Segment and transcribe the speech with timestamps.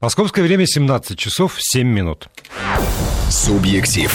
[0.00, 2.30] Московское время 17 часов 7 минут.
[3.28, 4.10] Субъектив.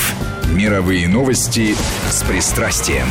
[0.52, 1.76] Мировые новости
[2.10, 3.06] с пристрастием.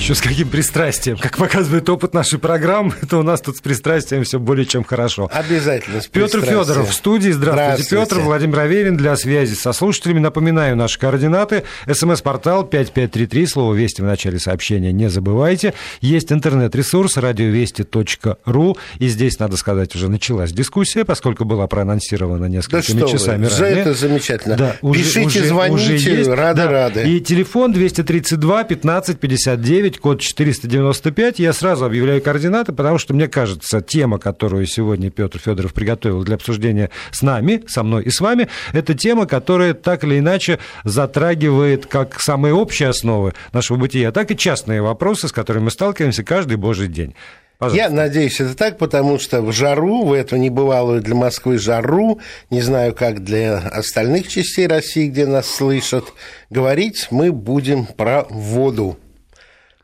[0.00, 1.18] Еще с каким пристрастием?
[1.18, 5.30] Как показывает опыт нашей программы, то у нас тут с пристрастием все более чем хорошо.
[5.32, 7.30] Обязательно Петр Федоров в студии.
[7.30, 8.14] Здравствуйте, Здравствуйте.
[8.14, 8.20] Петр.
[8.24, 10.18] Владимир Аверин для связи со слушателями.
[10.20, 11.64] Напоминаю наши координаты.
[11.86, 13.46] СМС-портал 5533.
[13.46, 15.74] Слово «Вести» в начале сообщения не забывайте.
[16.00, 18.78] Есть интернет-ресурс радиовести.ру.
[18.98, 23.60] И здесь, надо сказать, уже началась дискуссия, поскольку была проанонсирована Да несколькими вы, часами уже
[23.60, 23.80] ранее.
[23.80, 24.56] это замечательно.
[24.56, 26.30] Да, Пишите, уже- звоните, уже есть.
[26.30, 26.70] рады, Да.
[26.70, 27.02] рады.
[27.06, 31.38] И телефон 232 15 59, код 495.
[31.38, 36.36] Я сразу объявляю координаты, потому что, мне кажется, тема, которую сегодня Петр Федоров приготовил для
[36.36, 41.86] обсуждения с нами, со мной и с вами, это тема, которая так или иначе затрагивает
[41.86, 46.56] как самые общие основы нашего бытия, так и частные вопросы, с которыми мы сталкиваемся каждый
[46.56, 47.14] божий день.
[47.60, 47.90] Пожалуйста.
[47.90, 52.62] Я надеюсь, это так, потому что в жару, в эту небывалую для Москвы жару, не
[52.62, 56.06] знаю, как для остальных частей России, где нас слышат,
[56.48, 58.96] говорить мы будем про воду.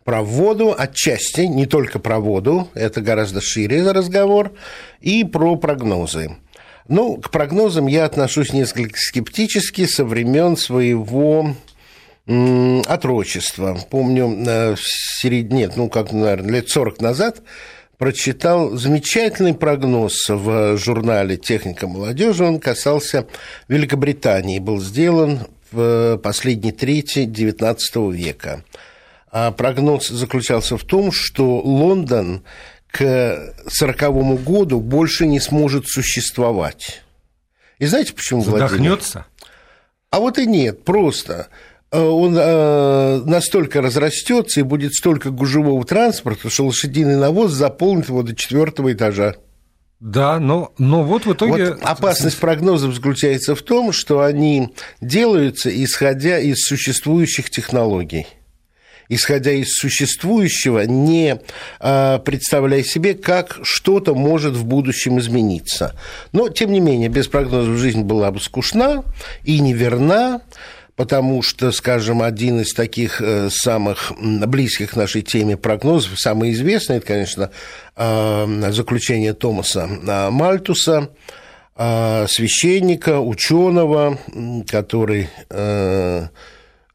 [0.06, 4.52] Про воду отчасти, не только про воду, это гораздо шире разговор,
[5.00, 6.36] и про прогнозы.
[6.86, 11.56] Ну, к прогнозам я отношусь несколько скептически со времен своего
[12.24, 13.76] отрочества.
[13.90, 17.42] Помню, э, в середине, нет, ну, как, наверное, лет 40 назад
[17.98, 22.44] прочитал замечательный прогноз в журнале «Техника молодежи».
[22.44, 23.26] Он касался
[23.66, 28.62] Великобритании, был сделан в последней трети XIX века.
[29.38, 32.42] А прогноз заключался в том, что Лондон
[32.90, 37.02] к 1940 году больше не сможет существовать.
[37.78, 38.70] И знаете, почему, Владимир?
[38.70, 39.26] Задохнется?
[40.08, 41.48] А вот и нет, просто
[41.90, 48.22] э, он э, настолько разрастется и будет столько гужевого транспорта, что лошадиный навоз заполнит его
[48.22, 49.34] до четвертого этажа.
[50.00, 51.72] Да, но, но вот в итоге...
[51.74, 58.26] Вот опасность прогнозов заключается в том, что они делаются исходя из существующих технологий
[59.08, 61.40] исходя из существующего, не
[61.80, 65.94] э, представляя себе, как что-то может в будущем измениться.
[66.32, 69.04] Но, тем не менее, без прогнозов жизнь была бы скучна
[69.44, 70.40] и неверна,
[70.96, 77.06] потому что, скажем, один из таких э, самых близких нашей теме прогнозов, самый известный, это,
[77.06, 77.50] конечно,
[77.94, 81.10] э, заключение Томаса э, Мальтуса,
[81.78, 84.18] священника, ученого,
[84.66, 85.28] который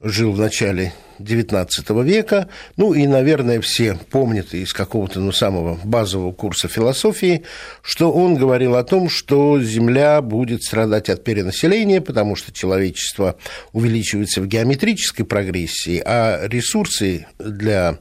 [0.01, 0.91] жил в начале
[1.23, 2.49] XIX века.
[2.77, 7.43] Ну и, наверное, все помнят из какого-то ну, самого базового курса философии,
[7.81, 13.37] что он говорил о том, что Земля будет страдать от перенаселения, потому что человечество
[13.73, 17.97] увеличивается в геометрической прогрессии, а ресурсы для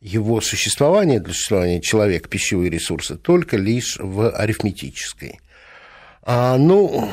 [0.00, 5.38] его существования, для существования человека, пищевые ресурсы, только лишь в арифметической.
[6.24, 7.08] А, ну,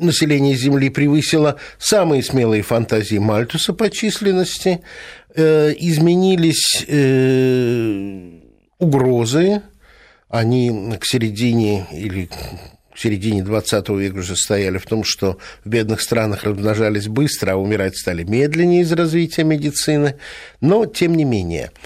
[0.00, 4.80] население Земли превысило самые смелые фантазии Мальтуса по численности,
[5.34, 8.30] э, изменились э,
[8.78, 9.62] угрозы,
[10.28, 16.00] они к середине или к середине 20 века уже стояли в том, что в бедных
[16.00, 20.16] странах размножались быстро, а умирать стали медленнее из развития медицины,
[20.60, 21.70] но тем не менее–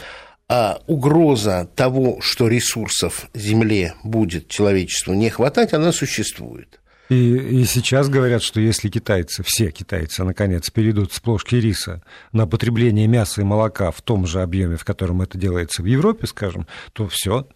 [0.48, 6.80] а угроза того, что ресурсов Земле будет человечеству не хватать, она существует.
[7.10, 12.02] И, и сейчас говорят, что если китайцы, все китайцы, наконец, перейдут с плошки риса
[12.32, 16.26] на потребление мяса и молока в том же объеме, в котором это делается в Европе,
[16.26, 17.46] скажем, то все,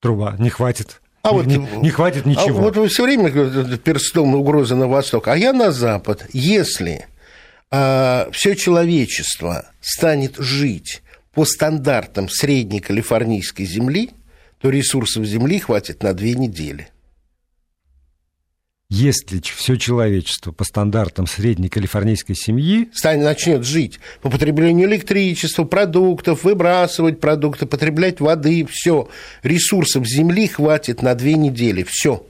[0.00, 1.00] труба, не хватит.
[1.22, 2.58] А не, вот, не, не хватит ничего.
[2.58, 3.30] А вот вы все время
[3.76, 6.26] перстом угроза на восток, а я на запад.
[6.32, 7.06] Если
[7.70, 11.02] а, все человечество станет жить
[11.40, 14.10] по стандартам средней калифорнийской земли,
[14.60, 16.88] то ресурсов земли хватит на две недели.
[18.90, 26.44] Если все человечество по стандартам средней калифорнийской семьи станет, начнет жить по потреблению электричества, продуктов,
[26.44, 29.08] выбрасывать продукты, потреблять воды, все,
[29.42, 32.26] ресурсов земли хватит на две недели, все.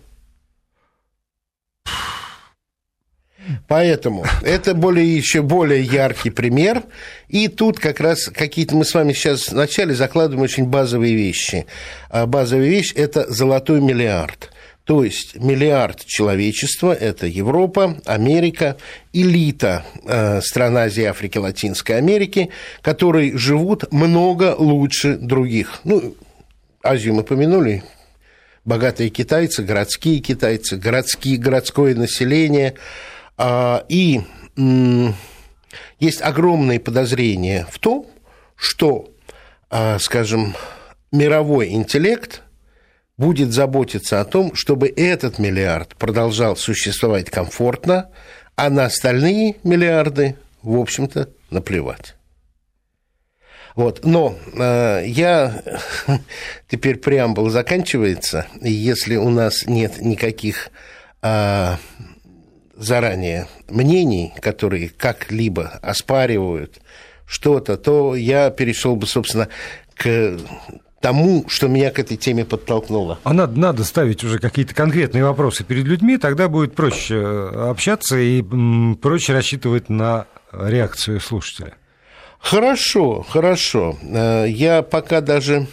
[3.71, 6.83] Поэтому это более, еще более яркий пример.
[7.28, 11.67] И тут как раз какие-то мы с вами сейчас вначале закладываем очень базовые вещи.
[12.09, 14.51] А базовая вещь– это золотой миллиард.
[14.83, 18.77] То есть миллиард человечества– это Европа, Америка,
[19.13, 22.51] элита э, стран Азии, Африки, Латинской Америки,
[22.83, 25.78] которые живут много лучше других.
[25.84, 26.16] Ну,
[26.83, 27.84] Азию мы помянули,
[28.65, 32.75] богатые китайцы, городские китайцы, городские, городское население–
[33.89, 34.21] и
[35.98, 38.07] есть огромные подозрения в том,
[38.57, 39.09] что,
[39.98, 40.54] скажем,
[41.13, 42.42] мировой интеллект
[43.21, 48.09] будет заботиться о том, чтобы этот миллиард продолжал существовать комфортно,
[48.57, 52.15] а на остальные миллиарды, в общем-то, наплевать.
[53.77, 54.04] Вот.
[54.04, 55.63] Но э, я
[56.69, 60.71] теперь преамбул заканчивается, если у нас нет никаких
[61.22, 61.77] э,
[62.80, 66.80] заранее мнений, которые как-либо оспаривают
[67.27, 69.48] что-то, то я перешел бы, собственно,
[69.94, 70.36] к
[71.00, 73.18] тому, что меня к этой теме подтолкнуло.
[73.22, 78.18] А надо, надо ставить уже какие-то конкретные вопросы перед людьми, тогда будет проще э, общаться
[78.18, 78.42] и
[79.00, 81.74] проще рассчитывать на реакцию слушателя.
[82.38, 83.98] Хорошо, хорошо.
[84.03, 85.66] Э, я пока даже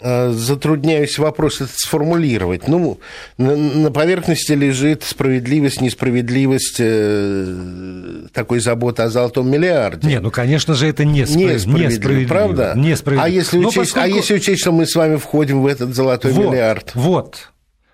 [0.00, 2.68] затрудняюсь вопрос этот сформулировать.
[2.68, 2.98] Ну,
[3.36, 10.06] на поверхности лежит справедливость, несправедливость э, такой заботы о золотом миллиарде.
[10.06, 11.54] Не, ну, конечно же, это несправедливо.
[11.54, 12.72] Несправедливо, несправедливо правда?
[12.76, 13.26] Несправедливо.
[13.26, 14.06] А если, учесть, а поскольку...
[14.06, 16.90] а если учесть, что мы с вами входим в этот золотой вот, миллиард?
[16.94, 17.50] Вот,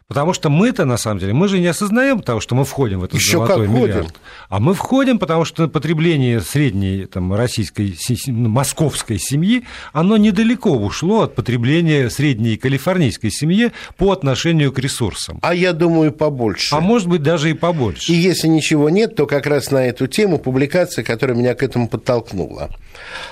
[0.06, 3.04] Потому что мы-то, на самом деле, мы же не осознаем того, что мы входим в
[3.04, 4.08] этот Еще золотой как миллиард.
[4.08, 4.20] Входим.
[4.50, 7.96] А мы входим, потому что потребление средней там, российской,
[8.26, 9.64] ну, московской семьи,
[9.94, 15.38] оно недалеко ушло от потребления средней калифорнийской семьи по отношению к ресурсам.
[15.40, 16.74] А я думаю, побольше.
[16.74, 18.12] А может быть, даже и побольше.
[18.12, 21.88] И если ничего нет, то как раз на эту тему публикация, которая меня к этому
[21.88, 22.68] подтолкнула.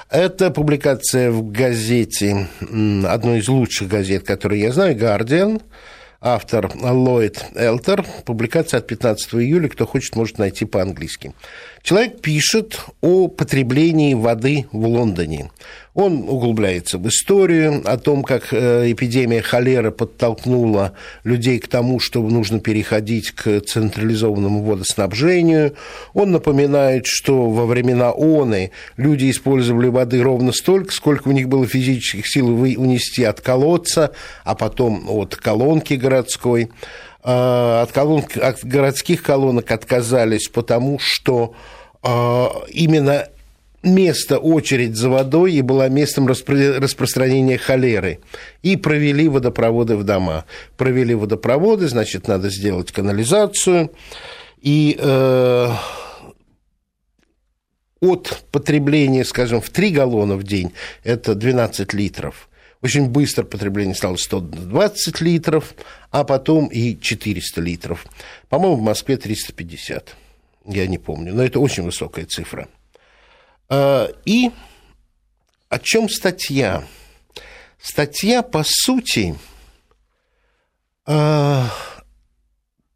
[0.09, 5.61] Это публикация в газете, одной из лучших газет, которые я знаю, «Гардиан»,
[6.23, 8.07] автор Ллойд Элтер.
[8.25, 11.35] Публикация от 15 июля, кто хочет, может найти по-английски.
[11.83, 15.51] Человек пишет о потреблении воды в Лондоне.
[15.95, 20.93] Он углубляется в историю о том, как э, эпидемия холеры подтолкнула
[21.25, 25.75] людей к тому, что нужно переходить к централизованному водоснабжению.
[26.15, 31.67] Он напоминает, что во времена ОНы люди использовали воды ровно столько, сколько у них было
[31.67, 34.13] физических сил унести от колодца,
[34.45, 36.71] а потом от колонки городской.
[37.25, 41.55] Э, от, колон, от городских колонок отказались, потому что
[42.03, 43.29] э, именно
[43.83, 48.21] место, очередь за водой и была местом распро- распространения холеры.
[48.63, 50.45] И провели водопроводы в дома.
[50.77, 53.93] Провели водопроводы, значит, надо сделать канализацию.
[54.61, 55.69] И э,
[58.01, 60.73] от потребления, скажем, в 3 галлона в день,
[61.05, 62.49] это 12 литров,
[62.83, 65.75] очень быстро потребление стало 120 литров,
[66.11, 68.05] а потом и 400 литров.
[68.49, 70.17] По-моему, в Москве 350.
[70.67, 72.69] Я не помню, но это очень высокая цифра.
[73.69, 74.51] А, и
[75.69, 76.85] о чем статья?
[77.81, 79.37] Статья, по сути,
[81.07, 81.71] а,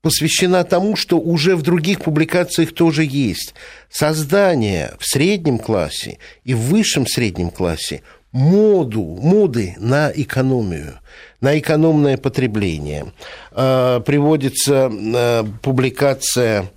[0.01, 3.55] посвящена тому, что уже в других публикациях тоже есть.
[3.89, 8.03] Создание в среднем классе и в высшем среднем классе–
[8.37, 11.01] моду, моды на экономию,
[11.41, 13.13] на экономное потребление.
[13.53, 16.71] А, приводится а, публикация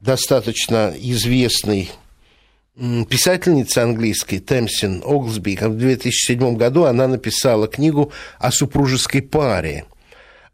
[0.00, 1.90] достаточно известной
[3.08, 5.58] писательницы английской Темсин Оглсби.
[5.60, 9.86] В 2007 году она написала книгу о супружеской паре–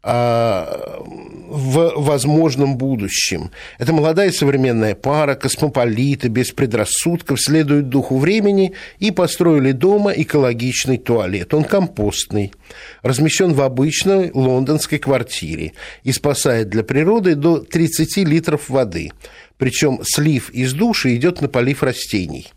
[0.07, 3.51] в возможном будущем.
[3.77, 11.53] Это молодая современная пара, космополиты, без предрассудков, следуют духу времени и построили дома экологичный туалет.
[11.53, 12.53] Он компостный,
[13.01, 15.73] размещен в обычной лондонской квартире
[16.03, 19.11] и спасает для природы до 30 литров воды.
[19.57, 22.47] Причем слив из души идет на полив растений.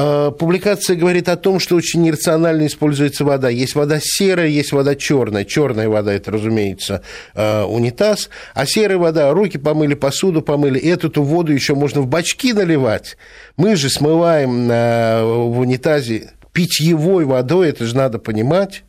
[0.00, 3.48] А, публикация говорит о том, что очень нерационально используется вода.
[3.48, 5.44] Есть вода серая, есть вода черная.
[5.44, 7.02] Черная вода– это, разумеется,
[7.34, 10.78] а, унитаз, а серая вода– руки помыли, посуду помыли.
[10.80, 13.16] Эту воду еще можно в бачки наливать.
[13.56, 18.84] Мы же смываем а, в унитазе питьевой водой, это же надо понимать.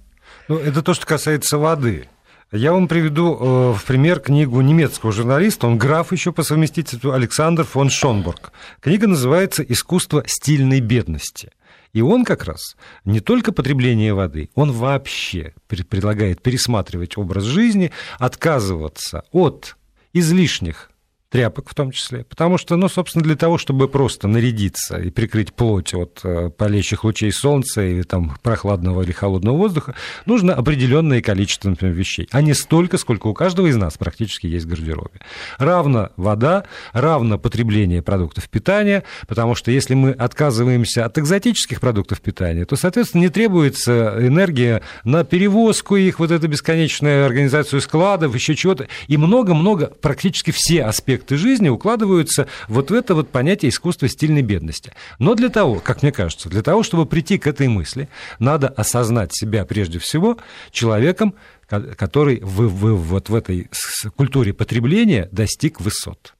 [0.47, 2.07] Ну, это то, что касается воды.
[2.51, 7.63] Я вам приведу э, в пример книгу немецкого журналиста, он граф еще по совместительству Александр
[7.63, 8.51] фон Шонбург.
[8.79, 11.51] Книга называется «Искусство стильной бедности».
[11.93, 12.75] И он как раз
[13.05, 19.75] не только потребление воды, он вообще предлагает пересматривать образ жизни, отказываться от
[20.13, 20.89] излишних
[21.29, 22.23] тряпок в том числе.
[22.23, 27.03] Потому что, ну, собственно, для того, чтобы просто нарядиться и прикрыть плоть от э, палящих
[27.03, 29.95] лучей солнца или там прохладного или холодного воздуха,
[30.25, 34.65] нужно определенное количество, например, вещей, а не столько, сколько у каждого из нас практически есть
[34.65, 35.19] в гардеробе.
[35.59, 42.65] Равно вода, равно потребление продуктов питания, потому что если мы отказываемся от экзотических продуктов питания,
[42.65, 48.87] то, соответственно, не требуется энергия на перевозку их, вот эту бесконечную организацию складов, еще чего-то,
[49.07, 54.41] и много-много, практически все аспекты аспекты жизни укладываются вот в это вот понятие искусства стильной
[54.41, 54.93] бедности.
[55.19, 58.07] Но для того, как мне кажется, для того, чтобы прийти к этой мысли,
[58.39, 60.37] надо осознать себя прежде всего
[60.71, 61.35] человеком,
[61.67, 63.69] который в, в, вот в этой
[64.15, 66.33] культуре потребления достиг высот.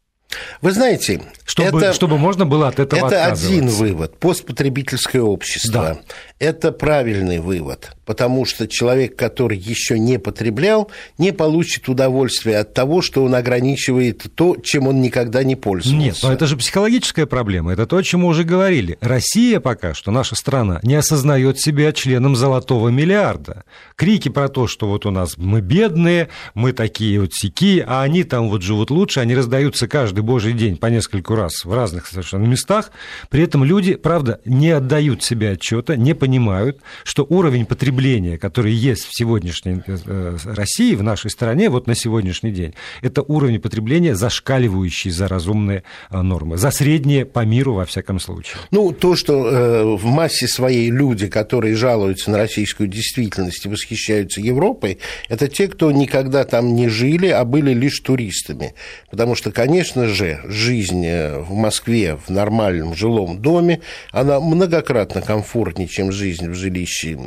[0.62, 4.18] Вы знаете, чтобы, это, чтобы можно было от этого Это один вывод.
[4.20, 5.72] Постпотребительское общество.
[5.72, 6.00] Да.
[6.40, 13.04] Это правильный вывод потому что человек, который еще не потреблял, не получит удовольствия от того,
[13.04, 16.04] что он ограничивает то, чем он никогда не пользовался.
[16.04, 18.98] Нет, но это же психологическая проблема, это то, о чем мы уже говорили.
[19.00, 23.64] Россия пока что, наша страна, не осознает себя членом золотого миллиарда.
[23.96, 28.24] Крики про то, что вот у нас мы бедные, мы такие вот сики, а они
[28.24, 32.46] там вот живут лучше, они раздаются каждый божий день по нескольку раз в разных совершенно
[32.46, 32.90] местах.
[33.30, 36.29] При этом люди, правда, не отдают себе отчета, не понимают,
[37.04, 41.96] что уровень потребления которые есть в сегодняшней э, э, России, в нашей стране, вот на
[41.96, 47.86] сегодняшний день, это уровень потребления, зашкаливающий за разумные э, нормы, за средние по миру, во
[47.86, 48.58] всяком случае.
[48.72, 55.00] Ну, то, что в массе своей люди, которые жалуются на российскую действительность и восхищаются Европой,
[55.28, 58.74] это те, кто никогда там не жили, а были лишь туристами.
[59.12, 63.82] Потому что, конечно же, жизнь в Москве в нормальном жилом доме,
[64.12, 67.18] она многократно комфортнее, чем жизнь в жилище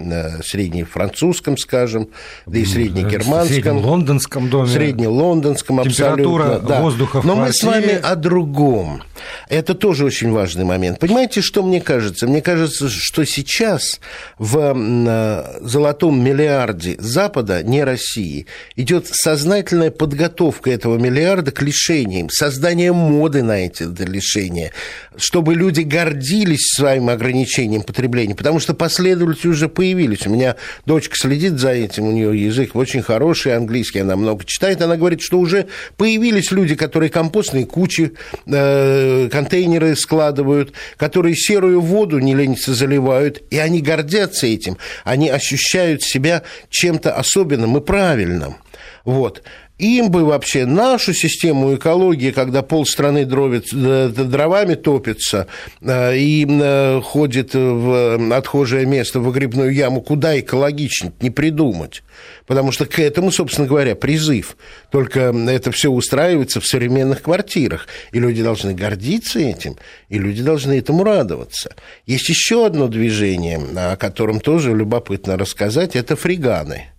[0.45, 2.09] среднефранцузском, скажем,
[2.47, 3.47] да и среднегерманском.
[3.49, 4.69] Среднелондонском доме.
[4.69, 6.69] Среднелондонском, Температура абсолютно.
[6.69, 6.81] Да.
[6.83, 7.47] воздуха в Но квартире.
[7.47, 9.03] мы с вами о другом.
[9.49, 10.99] Это тоже очень важный момент.
[10.99, 12.27] Понимаете, что мне кажется?
[12.27, 14.01] Мне кажется, что сейчас
[14.39, 18.47] в золотом миллиарде Запада, не России,
[18.77, 24.73] идет сознательная подготовка этого миллиарда к лишениям, создание моды на эти лишения,
[25.17, 30.27] чтобы люди гордились своим ограничением потребления, потому что последователи уже появились.
[30.27, 34.83] У меня дочка следит за этим, у нее язык очень хороший, английский она много читает,
[34.83, 42.19] она говорит, что уже появились люди, которые компостные кучи э, контейнеры складывают, которые серую воду
[42.19, 44.79] не ленятся заливают, и они гордятся этим.
[45.05, 48.57] Они ощущают себя чем-то особенным и правильным.
[49.05, 49.45] Вот.
[49.83, 55.49] Им бы вообще нашу систему экологии, когда полстраны дровит, э, дровами топится
[55.81, 62.05] э, и э, ходит в отхожее место, в выгребную яму, куда экологичнее, не придумать.
[62.47, 64.57] Потому что к этому, собственно говоря, призыв.
[64.93, 67.89] Только это все устраивается в современных квартирах.
[68.13, 71.75] И люди должны гордиться этим, и люди должны этому радоваться.
[72.07, 76.93] Есть еще одно движение, о котором тоже любопытно рассказать, это фриганы.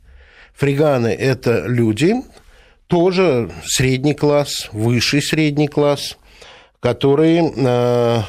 [0.54, 2.16] Фриганы– это люди,
[2.88, 6.18] тоже средний класс, высший средний класс,
[6.80, 8.22] которые э,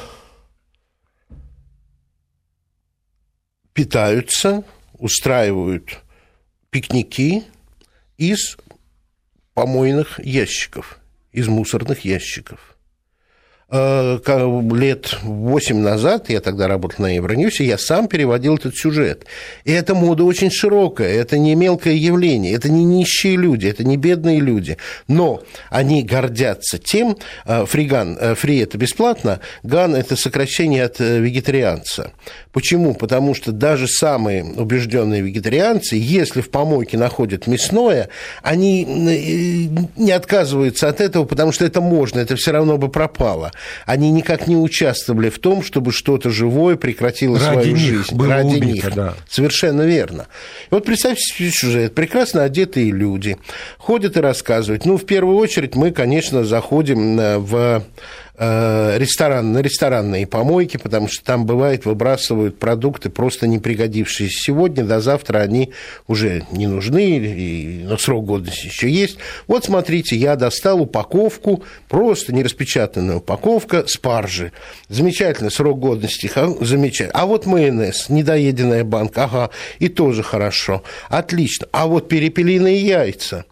[3.73, 5.99] питаются, устраивают
[6.69, 7.43] пикники
[8.17, 8.57] из
[9.53, 10.99] помойных ящиков,
[11.31, 12.74] из мусорных ящиков.
[13.67, 14.19] Э,
[14.73, 19.25] лет 8 назад, я тогда работал на Евроньюсе, я сам переводил этот сюжет.
[19.63, 23.97] И эта мода очень широкая, это не мелкое явление, это не нищие люди, это не
[23.97, 24.77] бедные люди.
[25.07, 25.41] Но
[25.71, 32.11] они гордятся тем, э, фриган, э, фри это бесплатно, ган это сокращение от вегетарианца.
[32.51, 32.93] Почему?
[32.93, 38.09] Потому что даже самые убежденные вегетарианцы, если в помойке находят мясное,
[38.43, 38.85] они
[39.95, 43.51] не отказываются от этого, потому что это можно, это все равно бы пропало
[43.85, 48.15] они никак не участвовали в том, чтобы что-то живое прекратило Ради свою них жизнь.
[48.15, 48.95] было Ради убито, них.
[48.95, 49.13] Да.
[49.29, 50.27] Совершенно верно.
[50.71, 51.95] И вот представьте себе сюжет.
[51.95, 53.37] Прекрасно одетые люди
[53.77, 54.85] ходят и рассказывают.
[54.85, 57.83] Ну, в первую очередь мы, конечно, заходим в
[58.37, 64.99] ресторан, на ресторанные помойки, потому что там бывает выбрасывают продукты, просто не пригодившиеся сегодня, до
[64.99, 65.71] завтра они
[66.07, 69.17] уже не нужны, и, но срок годности еще есть.
[69.47, 74.51] Вот смотрите, я достал упаковку, просто нераспечатанная упаковка спаржи.
[74.89, 76.29] Замечательно, срок годности,
[76.61, 77.19] замечательно.
[77.19, 79.49] А вот майонез, недоеденная банка, ага,
[79.79, 80.83] и тоже хорошо.
[81.09, 81.67] Отлично.
[81.71, 83.45] А вот перепелиные яйца.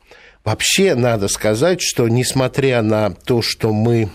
[0.44, 4.10] Вообще, надо сказать, что несмотря на то, что мы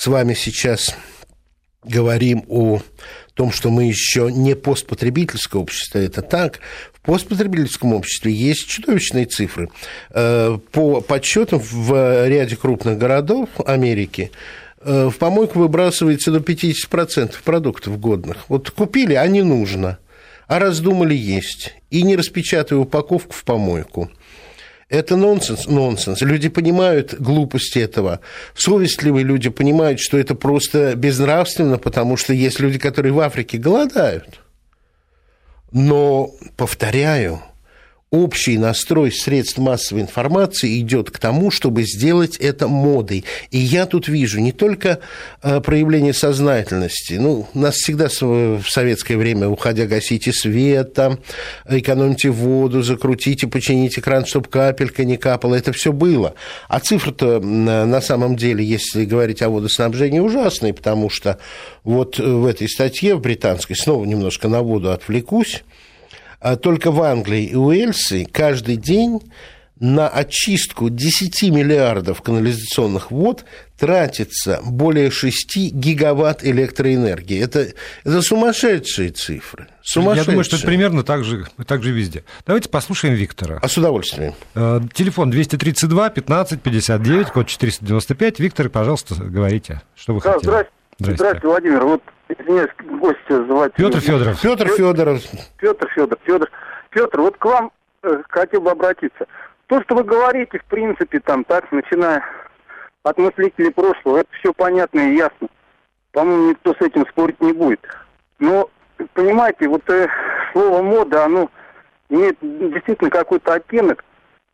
[0.00, 0.96] с вами сейчас
[1.84, 2.80] говорим о
[3.34, 6.60] том, что мы еще не постпотребительское общество, это так.
[6.94, 9.68] В постпотребительском обществе есть чудовищные цифры.
[10.08, 14.32] Э, по подсчетам в ряде крупных городов Америки
[14.80, 18.46] э, в помойку выбрасывается до 50% продуктов годных.
[18.48, 19.98] Вот купили, а не нужно.
[20.46, 21.74] А раздумали есть.
[21.90, 24.10] И не распечатывая упаковку в помойку.
[24.90, 26.20] Это нонсенс, нонсенс.
[26.20, 28.18] Люди понимают глупость этого.
[28.56, 34.40] Совестливые люди понимают, что это просто безнравственно, потому что есть люди, которые в Африке голодают.
[35.70, 37.40] Но, повторяю,
[38.10, 43.24] общий настрой средств массовой информации идет к тому, чтобы сделать это модой.
[43.52, 44.98] И я тут вижу не только
[45.42, 47.14] э, проявление сознательности.
[47.14, 51.20] Ну, нас всегда в советское время, уходя, гасите свет, там,
[51.68, 55.54] экономьте воду, закрутите, почините кран, чтобы капелька не капала.
[55.54, 56.34] Это все было.
[56.68, 61.38] А цифры-то на самом деле, если говорить о водоснабжении, ужасные, потому что
[61.84, 65.62] вот в этой статье в британской, снова немножко на воду отвлекусь,
[66.62, 69.20] только в Англии и Уэльсе каждый день
[69.80, 73.44] на очистку 10 миллиардов канализационных вод
[73.78, 77.42] тратится более 6 гигаватт электроэнергии.
[77.42, 77.68] Это,
[78.04, 79.68] это сумасшедшие цифры.
[79.82, 80.20] Сумасшедшие.
[80.20, 82.24] Я думаю, что это примерно так же, так же везде.
[82.46, 83.58] Давайте послушаем Виктора.
[83.62, 84.34] А с удовольствием.
[84.54, 88.38] Э, телефон 232 15 59, код 495.
[88.38, 90.50] Виктор, пожалуйста, говорите, что вы да, хотели.
[90.50, 91.14] Здравствуйте.
[91.16, 91.84] Здравствуйте, Владимир.
[91.86, 93.72] Вот извиняюсь, гостя звать.
[93.74, 94.40] Петр Федоров.
[94.40, 95.22] Петр Федоров.
[95.58, 96.18] Петр Федоров.
[96.24, 96.50] Федор.
[96.90, 97.70] Петр, вот к вам
[98.02, 99.26] э, хотел бы обратиться.
[99.66, 102.22] То, что вы говорите, в принципе, там, так, начиная
[103.04, 105.48] от мыслителей прошлого, это все понятно и ясно.
[106.12, 107.80] По-моему, никто с этим спорить не будет.
[108.40, 108.68] Но,
[109.14, 110.08] понимаете, вот э,
[110.52, 111.50] слово мода, оно
[112.08, 114.04] имеет действительно какой-то оттенок.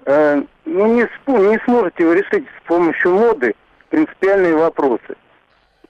[0.04, 3.54] Э, ну, не, не сможете вы решить с помощью моды
[3.88, 5.16] принципиальные вопросы.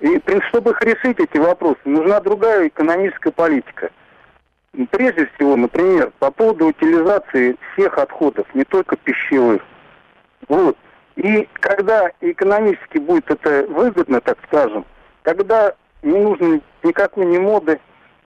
[0.00, 3.91] И чтобы их решить, эти вопросы, нужна другая экономическая политика.
[4.91, 9.62] Прежде всего, например, по поводу утилизации всех отходов, не только пищевых.
[10.49, 10.76] Вот.
[11.17, 14.85] И когда экономически будет это выгодно, так скажем,
[15.23, 17.81] тогда не нужно никакой ни моды,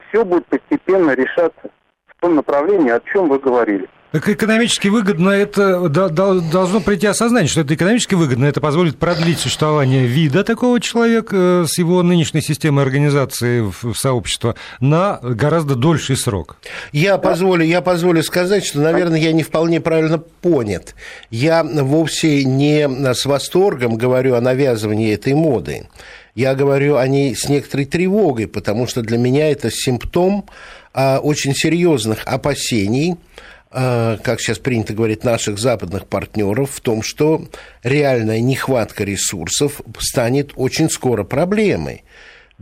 [0.09, 1.69] все будет постепенно решаться
[2.07, 3.87] в том направлении, о чем вы говорили.
[4.11, 10.05] Так экономически выгодно это должно прийти осознание, что это экономически выгодно, это позволит продлить существование
[10.05, 16.57] вида такого человека э, с его нынешней системой организации в сообщество на гораздо дольший срок.
[16.91, 20.93] Я позволю, я позволю сказать, что, наверное, я не вполне правильно понят.
[21.29, 25.87] Я вовсе не с восторгом говорю о навязывании этой моды.
[26.35, 30.45] Я говорю о ней с некоторой тревогой, потому что для меня это симптом
[30.93, 33.15] а, очень серьезных опасений–
[33.71, 37.47] как сейчас принято говорить, наших западных партнеров в том, что
[37.83, 42.03] реальная нехватка ресурсов станет очень скоро проблемой.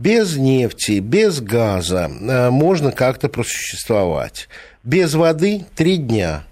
[0.00, 4.48] Без нефти, без газа а, можно как-то просуществовать.
[4.82, 6.44] Без воды– три дня.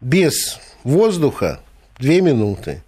[0.00, 1.60] Без воздуха–
[2.00, 2.82] две минуты.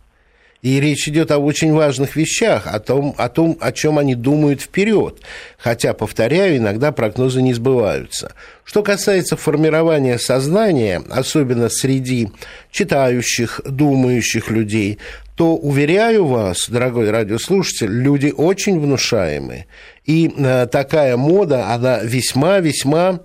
[0.62, 4.62] И речь идет о очень важных вещах, о том, о том, о чем они думают
[4.62, 5.18] вперед.
[5.58, 8.32] Хотя, повторяю, иногда прогнозы не сбываются.
[8.62, 12.28] Что касается формирования сознания, особенно среди
[12.70, 14.98] читающих, думающих людей,
[15.34, 19.66] то, уверяю вас, дорогой радиослушатель, люди очень внушаемые.
[20.04, 23.18] И э, такая мода, она весьма-весьма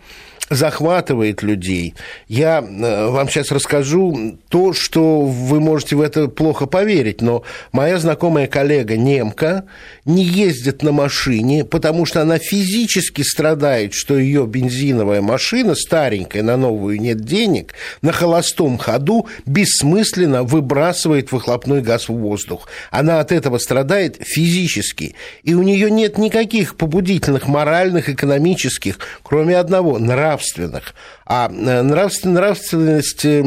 [0.50, 1.94] захватывает людей.
[2.28, 7.98] Я э, вам сейчас расскажу то, что вы можете в это плохо поверить, но моя
[7.98, 9.66] знакомая коллега немка
[10.06, 16.56] не ездит на машине, потому что она физически страдает, что ее бензиновая машина, старенькая, на
[16.56, 22.68] новую нет денег, на холостом ходу бессмысленно выбрасывает выхлопной газ в воздух.
[22.90, 25.16] Она от этого страдает физически.
[25.44, 30.94] И у нее нет никаких побудительных, моральных, экономических, кроме одного– нрав нравственных.
[31.26, 33.42] А э, нравственность и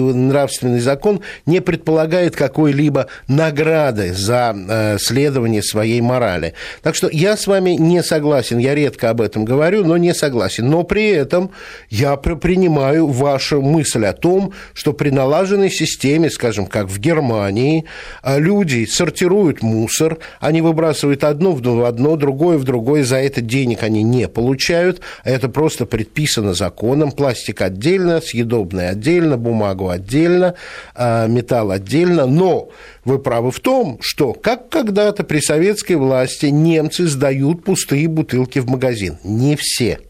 [0.00, 6.54] нравственный закон не предполагает какой-либо награды за э, следование своей морали.
[6.82, 10.68] Так что я с вами не согласен, я редко об этом говорю, но не согласен.
[10.68, 11.50] Но при этом
[11.88, 17.84] я принимаю вашу мысль о том, что при налаженной системе, скажем, как в Германии,
[18.22, 23.82] э, люди сортируют мусор, они выбрасывают одно в одно, другое в другое, за это денег
[23.82, 30.54] они не получают, это просто предписано законом, пластик отдельно, съедобное отдельно, бумагу отдельно,
[30.94, 32.26] а, металл отдельно.
[32.26, 32.70] Но
[33.04, 38.68] вы правы в том, что, как когда-то при советской власти, немцы сдают пустые бутылки в
[38.68, 39.18] магазин.
[39.24, 40.00] Не все.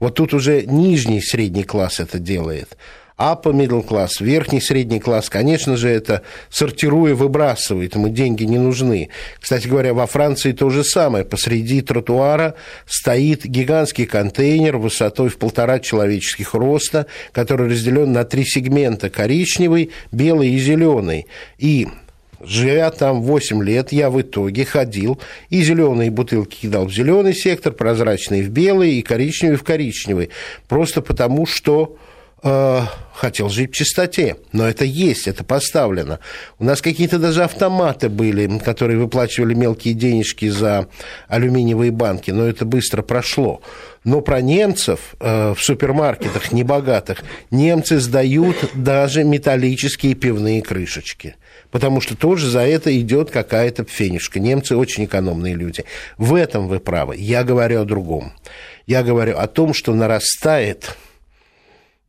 [0.00, 2.76] Вот тут уже нижний средний класс это делает
[3.22, 9.10] upper middle class, верхний средний класс, конечно же, это сортируя выбрасывает, ему деньги не нужны.
[9.40, 11.24] Кстати говоря, во Франции то же самое.
[11.24, 12.56] Посреди тротуара
[12.86, 20.50] стоит гигантский контейнер высотой в полтора человеческих роста, который разделен на три сегмента– коричневый, белый
[20.50, 21.26] и зеленый.
[21.58, 21.86] И
[22.40, 27.72] живя там 8 лет, я в итоге ходил и зеленые бутылки кидал в зеленый сектор,
[27.72, 30.30] прозрачные в белый и коричневый в коричневый.
[30.66, 31.96] Просто потому, что
[32.42, 34.36] хотел жить в чистоте.
[34.52, 36.18] Но это есть, это поставлено.
[36.58, 40.88] У нас какие-то даже автоматы были, которые выплачивали мелкие денежки за
[41.28, 43.62] алюминиевые банки, но это быстро прошло.
[44.04, 51.36] Но про немцев э, в супермаркетах небогатых немцы сдают даже металлические пивные крышечки.
[51.70, 54.40] Потому что тоже за это идет какая-то фенишка.
[54.40, 55.84] Немцы очень экономные люди.
[56.18, 57.16] В этом вы правы.
[57.16, 58.32] Я говорю о другом.
[58.86, 60.96] Я говорю о том, что нарастает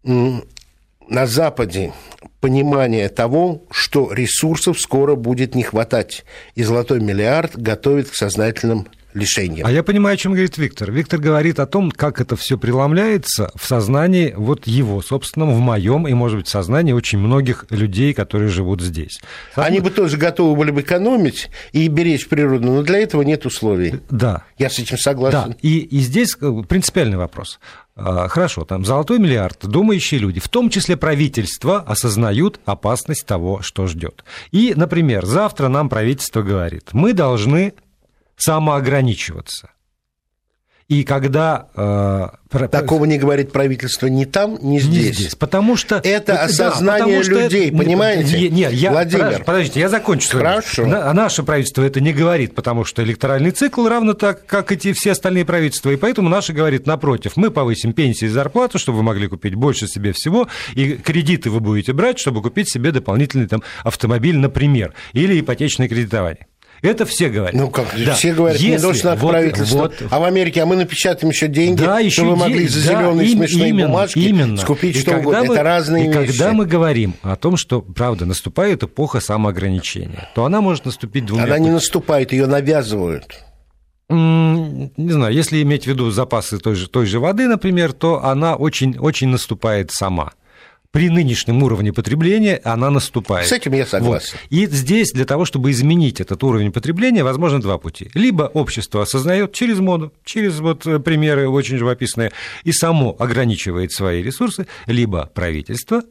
[0.03, 1.93] на Западе
[2.39, 6.25] понимание того, что ресурсов скоро будет не хватать.
[6.55, 9.65] И золотой миллиард готовит к сознательным лишением.
[9.65, 10.91] А я понимаю, о чем говорит Виктор.
[10.91, 16.07] Виктор говорит о том, как это все преломляется в сознании вот его собственном, в моем
[16.07, 19.19] и, может быть, в сознании очень многих людей, которые живут здесь.
[19.55, 19.65] Сам...
[19.65, 24.01] Они бы тоже готовы были бы экономить и беречь природу, но для этого нет условий.
[24.09, 24.43] Да.
[24.57, 25.51] Я с этим согласен.
[25.51, 25.55] Да.
[25.61, 26.35] И, и здесь
[26.67, 27.59] принципиальный вопрос.
[27.95, 33.85] А, хорошо, там золотой миллиард, думающие люди, в том числе правительство, осознают опасность того, что
[33.85, 34.23] ждет.
[34.51, 37.73] И, например, завтра нам правительство говорит, мы должны
[38.35, 39.69] самоограничиваться.
[40.89, 41.67] И когда...
[41.75, 42.27] Э,
[42.67, 45.05] Такого не говорит правительство ни там, ни здесь.
[45.05, 45.99] Не здесь потому что...
[46.03, 48.37] Это осознание да, людей, это, понимаете?
[48.37, 49.43] Не, не, я, Владимир.
[49.43, 50.37] Подождите, я закончу.
[50.37, 50.85] Хорошо.
[50.85, 55.13] На, наше правительство это не говорит, потому что электоральный цикл равно так, как эти все
[55.13, 55.89] остальные правительства.
[55.89, 59.87] И поэтому наше говорит, напротив, мы повысим пенсии и зарплату, чтобы вы могли купить больше
[59.87, 65.39] себе всего, и кредиты вы будете брать, чтобы купить себе дополнительный там, автомобиль, например, или
[65.39, 66.45] ипотечное кредитование.
[66.83, 67.53] Это все говорят.
[67.53, 68.13] Ну как, да.
[68.13, 69.77] все говорят, Если, не должно вот, правительство.
[69.77, 72.81] Вот, а в Америке, а мы напечатаем еще деньги, да, еще чтобы вы могли за
[72.81, 74.57] зеленые да, смешные именно, бумажки именно.
[74.57, 75.45] скупить и что угодно.
[75.45, 76.27] Мы, Это разные и вещи.
[76.27, 81.45] когда мы говорим о том, что, правда, наступает эпоха самоограничения, то она может наступить двумя
[81.45, 83.39] Она не наступает, ее навязывают.
[84.09, 88.55] Не знаю, если иметь в виду запасы той же, той же воды, например, то она
[88.55, 90.33] очень, очень наступает сама
[90.93, 93.47] при нынешнем уровне потребления она наступает.
[93.47, 94.37] С этим я согласен.
[94.39, 94.51] Вот.
[94.51, 98.11] И здесь для того, чтобы изменить этот уровень потребления, возможно два пути.
[98.13, 102.31] Либо общество осознает через моду, через вот э, примеры очень живописные,
[102.63, 106.03] и само ограничивает свои ресурсы, либо правительство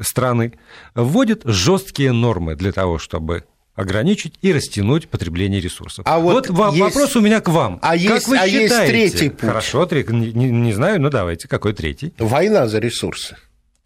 [0.00, 0.52] страны
[0.94, 6.04] вводит жесткие нормы для того, чтобы ограничить и растянуть потребление ресурсов.
[6.08, 6.80] А вот, вот есть...
[6.80, 7.80] вопрос у меня к вам.
[7.82, 8.60] А, как есть, вы а считаете?
[8.60, 9.40] есть третий путь.
[9.40, 12.14] Хорошо, не, не знаю, но давайте, какой третий?
[12.18, 13.36] Война за ресурсы.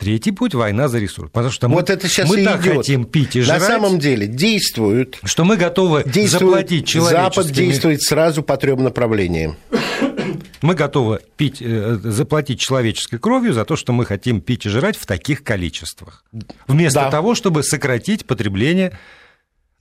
[0.02, 1.30] Третий путь– война за ресурс.
[1.30, 2.78] Потому что вот мы, это сейчас мы так идет.
[2.78, 3.60] хотим пить и жрать.
[3.60, 5.20] На самом деле действуют.
[5.22, 7.22] Что мы готовы действует, заплатить человеческими...
[7.22, 9.56] Запад действует сразу по трем направлениям.
[10.62, 14.96] Мы готовы пить, э, заплатить человеческой кровью за то, что мы хотим пить и жрать
[14.96, 16.24] в таких количествах.
[16.68, 17.10] Вместо да.
[17.10, 18.96] того, чтобы сократить потребление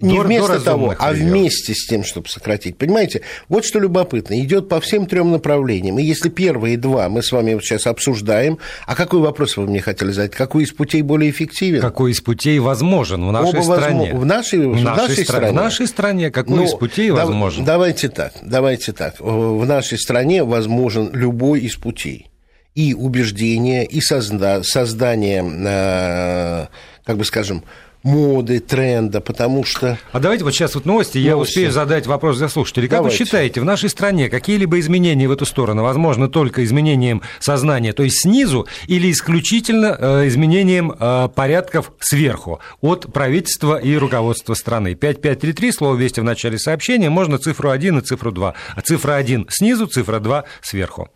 [0.01, 2.77] не до, вместо до того, а вместе с тем, чтобы сократить.
[2.77, 5.99] Понимаете, вот что любопытно, идет по всем трем направлениям.
[5.99, 9.81] И если первые два мы с вами вот сейчас обсуждаем, а какой вопрос вы мне
[9.81, 10.31] хотели задать?
[10.31, 11.81] Какой из путей более эффективен?
[11.81, 14.13] Какой из путей возможен в нашей Оба стране?
[14.13, 15.51] В нашей, в, в нашей, нашей стране?
[15.51, 17.65] В нашей стране какой ну, из путей да, возможен?
[17.65, 19.15] Давайте так, давайте так.
[19.19, 22.27] В нашей стране возможен любой из путей.
[22.73, 26.67] И убеждение, и созда- создание, э,
[27.05, 27.65] как бы скажем,
[28.03, 29.97] моды, тренда, потому что...
[30.11, 31.27] А давайте вот сейчас вот новости, новости.
[31.27, 32.87] я успею задать вопрос для слушателей.
[32.87, 33.17] Как давайте.
[33.17, 38.03] вы считаете, в нашей стране какие-либо изменения в эту сторону возможно только изменением сознания, то
[38.03, 44.95] есть снизу, или исключительно э, изменением э, порядков сверху, от правительства и руководства страны?
[44.95, 48.53] 5533, слово «Вести» в начале сообщения, можно цифру 1 и цифру 2.
[48.75, 51.09] А цифра 1 снизу, цифра 2 сверху.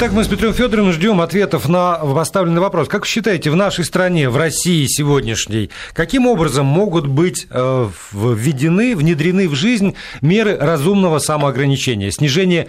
[0.00, 2.88] Так мы с Петром Федоровым ждем ответов на поставленный вопрос.
[2.88, 8.96] Как вы считаете, в нашей стране, в России сегодняшней, каким образом могут быть э, введены,
[8.96, 12.68] внедрены в жизнь меры разумного самоограничения, снижение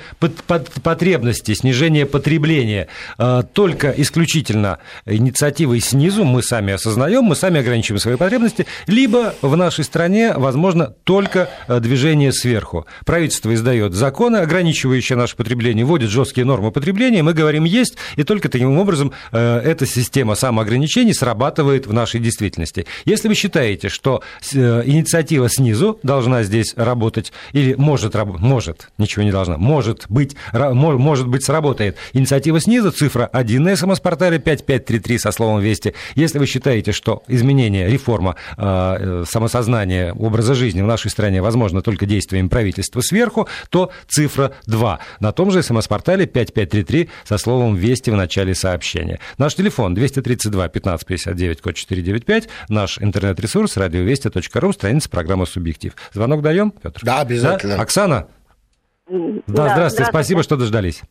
[0.83, 8.17] потребностей, снижение потребления э, только исключительно инициативой снизу, мы сами осознаем, мы сами ограничиваем свои
[8.17, 12.87] потребности, либо в нашей стране, возможно, только э, движение сверху.
[13.05, 18.23] Правительство издает законы, ограничивающие наше потребление, вводит жесткие нормы потребления, потребления, мы говорим «есть», и
[18.23, 22.85] только таким образом э, эта система самоограничений срабатывает в нашей действительности.
[23.05, 24.21] Если вы считаете, что
[24.53, 31.27] э, инициатива снизу должна здесь работать, или может, может, ничего не должна, может быть, может
[31.27, 35.95] быть, сработает инициатива снизу, цифра 1 на СМС-портале 5533 со словом «Вести».
[36.13, 42.05] Если вы считаете, что изменение, реформа э, самосознания, образа жизни в нашей стране возможно только
[42.05, 48.09] действием правительства сверху, то цифра 2 на том же СМС-портале 5533 3 со словом «Вести»
[48.09, 49.19] в начале сообщения.
[49.37, 55.95] Наш телефон 232 1559, код 495, наш интернет-ресурс радиовести.ру, страница программы «Субъектив».
[56.11, 56.99] Звонок даем, Петр?
[57.03, 57.77] Да, обязательно.
[57.77, 57.81] Да?
[57.81, 58.27] Оксана?
[59.07, 61.01] Да, да здравствуйте, спасибо, что дождались.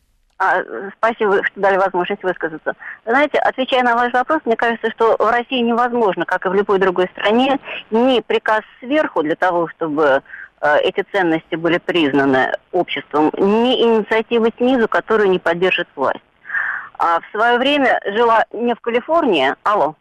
[0.43, 0.63] А,
[0.97, 2.73] спасибо, что дали возможность высказаться.
[3.05, 6.79] Знаете, отвечая на ваш вопрос, мне кажется, что в России невозможно, как и в любой
[6.79, 7.59] другой стране,
[7.91, 10.23] ни приказ сверху для того, чтобы
[10.61, 16.23] э, эти ценности были признаны обществом, ни инициативы снизу, которую не поддержит власть.
[16.97, 19.93] А в свое время жила не в Калифорнии, алло.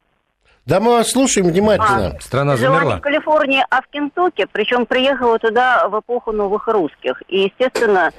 [0.65, 2.15] Да, мы вас слушаем внимательно.
[2.17, 2.95] А, Страна жила замерла.
[2.95, 7.23] не в Калифорнии, а в Кентукки, причем приехала туда в эпоху новых русских.
[7.29, 8.11] И, естественно,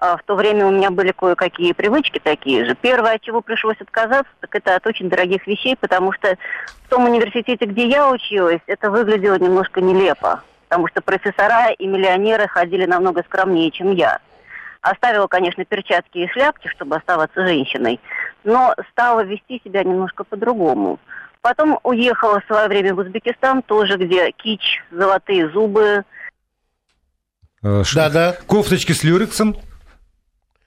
[0.00, 2.74] в то время у меня были кое-какие привычки такие же.
[2.74, 6.36] Первое, от чего пришлось отказаться, так это от очень дорогих вещей, потому что
[6.84, 10.42] в том университете, где я училась, это выглядело немножко нелепо.
[10.68, 14.20] Потому что профессора и миллионеры ходили намного скромнее, чем я.
[14.80, 18.00] Оставила, конечно, перчатки и шляпки, чтобы оставаться женщиной,
[18.44, 20.98] но стала вести себя немножко по-другому.
[21.42, 26.04] Потом уехала в свое время в Узбекистан, тоже где кич, золотые зубы.
[27.62, 28.36] Э, Да-да.
[28.46, 29.56] Кофточки с люрексом.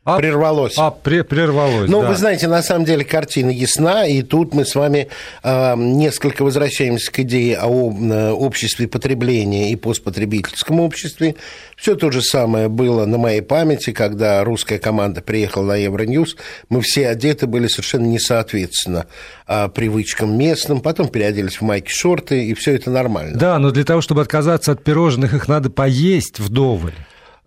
[0.05, 0.73] А, Прервалось.
[0.77, 2.09] а, пре- прервалось, Ну, да.
[2.09, 5.07] вы знаете, на самом деле картина ясна, и тут мы с вами
[5.43, 11.35] э, несколько возвращаемся к идее о э, обществе потребления и постпотребительском обществе.
[11.77, 16.35] Все то же самое было на моей памяти, когда русская команда приехала на Евроньюз.
[16.67, 19.05] Мы все одеты были совершенно несоответственно
[19.47, 23.37] э, привычкам местным, потом переоделись в майки-шорты, и все это нормально.
[23.37, 26.91] Да, но для того, чтобы отказаться от пирожных, их надо поесть вдоволь.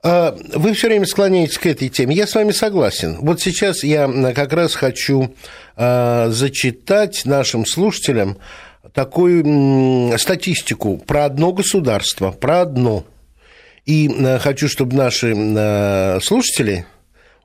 [0.09, 2.15] А, Вы все время склоняетесь к этой теме.
[2.15, 3.17] Я с вами согласен.
[3.21, 5.35] Вот сейчас я как раз хочу
[5.75, 8.39] а, зачитать нашим слушателям
[8.95, 13.05] такую статистику про одно государство, про одно.
[13.85, 15.35] И а, хочу, чтобы наши
[16.23, 16.87] слушатели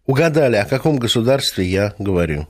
[0.06, 2.48] угадали, о каком государстве я говорю.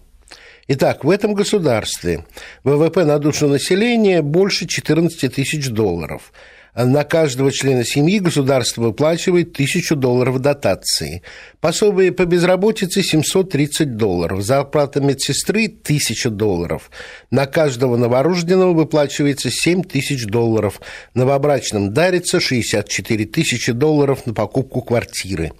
[0.68, 2.26] Итак, в этом государстве
[2.66, 6.34] ВВП на душу населения больше 14 тысяч долларов.
[6.74, 11.22] На каждого члена семьи государство выплачивает тысячу долларов дотации.
[11.60, 14.42] Пособие по безработице 730 долларов.
[14.42, 16.90] Зарплата медсестры 1000 долларов.
[17.30, 20.80] На каждого новорожденного выплачивается 7 тысяч долларов.
[21.14, 25.52] Новобрачным дарится 64 тысячи долларов на покупку квартиры.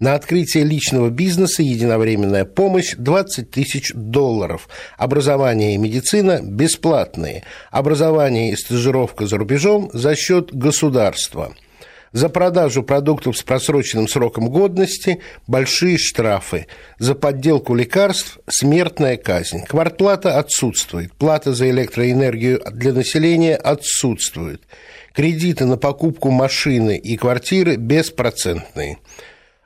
[0.00, 4.68] На открытие личного бизнеса единовременная помощь 20 тысяч долларов.
[4.96, 7.42] Образование и медицина бесплатные.
[7.72, 11.52] Образование и стажировка за рубежом за счет государства.
[12.12, 16.68] За продажу продуктов с просроченным сроком годности большие штрафы.
[17.00, 19.64] За подделку лекарств смертная казнь.
[19.66, 21.12] Квартплата отсутствует.
[21.14, 24.62] Плата за электроэнергию для населения отсутствует.
[25.12, 28.98] Кредиты на покупку машины и квартиры беспроцентные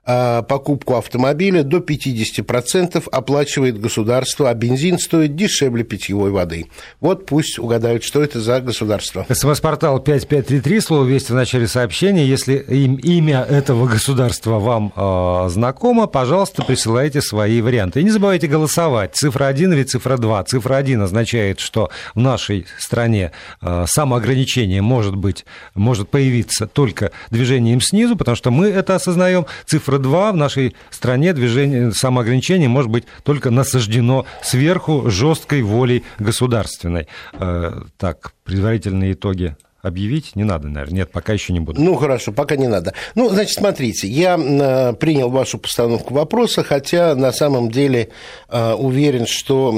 [0.05, 6.67] покупку автомобиля до 50% оплачивает государство, а бензин стоит дешевле питьевой воды.
[7.01, 9.25] Вот пусть угадают, что это за государство.
[9.29, 12.27] СМС-портал 5533, слово «Вести» в начале сообщения.
[12.27, 18.01] Если им, имя этого государства вам э, знакомо, пожалуйста, присылайте свои варианты.
[18.01, 19.15] И не забывайте голосовать.
[19.15, 20.45] Цифра 1 или цифра 2.
[20.45, 27.81] Цифра 1 означает, что в нашей стране э, самоограничение может быть, может появиться только движением
[27.81, 29.47] снизу, потому что мы это осознаем.
[29.67, 37.09] Цифра 2 в нашей стране движение самоограничение может быть только насаждено сверху жесткой волей государственной.
[37.33, 40.98] Э, так, предварительные итоги объявить не надо, наверное.
[40.98, 41.81] Нет, пока еще не буду.
[41.81, 42.94] Ну, хорошо, пока не надо.
[43.14, 48.09] Ну, значит, смотрите, я э, принял вашу постановку вопроса, хотя на самом деле
[48.48, 49.70] э, уверен, что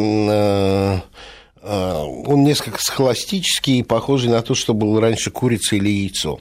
[1.66, 6.38] он несколько схоластический и похожий на то, что было раньше курица или яйцо.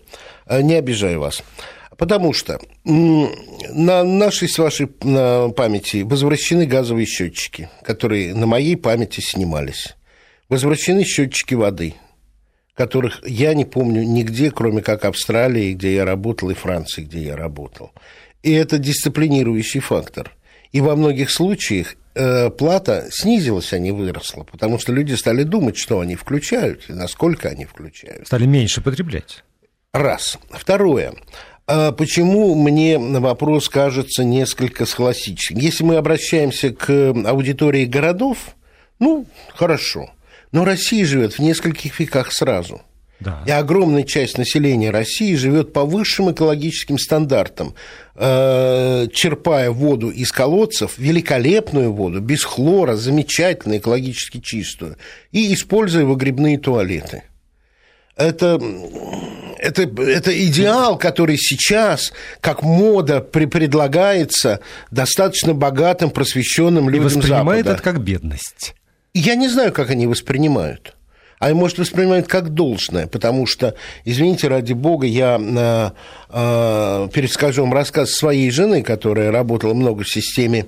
[0.50, 1.42] Не обижаю вас.
[2.04, 9.96] Потому что на нашей с вашей памяти возвращены газовые счетчики, которые на моей памяти снимались.
[10.50, 11.94] Возвращены счетчики воды,
[12.76, 17.38] которых я не помню нигде, кроме как Австралии, где я работал, и Франции, где я
[17.38, 17.94] работал.
[18.42, 20.36] И это дисциплинирующий фактор.
[20.74, 25.78] И во многих случаях э, плата снизилась, а не выросла, потому что люди стали думать,
[25.78, 28.28] что они включают и насколько они включают.
[28.28, 29.46] Стали меньше потреблять.
[29.94, 30.40] Раз.
[30.50, 31.14] Второе.
[31.66, 35.58] А Почему мне вопрос кажется несколько схоластическим?
[35.58, 38.56] Если мы обращаемся к аудитории городов,
[39.00, 40.12] ну, хорошо.
[40.52, 42.82] Но Россия живет в нескольких веках сразу.
[43.20, 43.42] Да.
[43.46, 47.74] И огромная часть населения России живет по высшим экологическим стандартам,
[48.16, 54.98] э, черпая воду из колодцев, великолепную воду, без хлора, замечательно экологически чистую,
[55.32, 57.24] и используя выгребные туалеты.
[58.16, 58.62] Это,
[59.58, 64.60] это, это идеал, который сейчас, как мода, при, предлагается
[64.92, 67.72] достаточно богатым, просвещенным И людям воспринимает Запада.
[67.72, 68.76] это как бедность.
[69.14, 70.96] Я не знаю, как они воспринимают.
[71.44, 73.76] А может воспринимают как должное, потому что,
[74.06, 75.90] извините, ради бога, я э,
[76.30, 80.68] э, перескажу вам рассказ своей жены, которая работала много в системе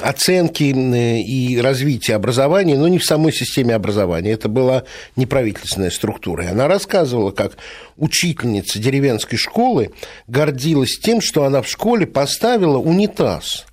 [0.00, 4.32] оценки и развития образования, но не в самой системе образования.
[4.32, 4.84] Это была
[5.16, 6.44] неправительственная структура.
[6.44, 7.58] И она рассказывала, как
[7.98, 9.90] учительница деревенской школы
[10.26, 13.66] гордилась тем, что она в школе поставила унитаз–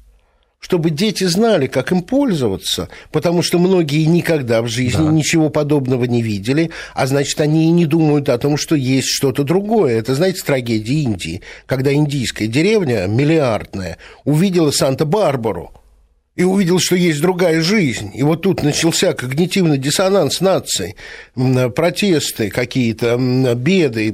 [0.59, 5.11] чтобы дети знали, как им пользоваться, потому что многие никогда в жизни да.
[5.11, 9.43] ничего подобного не видели, а значит, они и не думают о том, что есть что-то
[9.43, 9.97] другое.
[9.97, 15.71] Это, знаете, трагедия Индии, когда индийская деревня, миллиардная, увидела Санта-Барбару,
[16.35, 18.11] и увидел, что есть другая жизнь.
[18.13, 20.95] И вот тут начался когнитивный диссонанс нации,
[21.35, 23.17] протесты какие-то,
[23.55, 24.13] беды,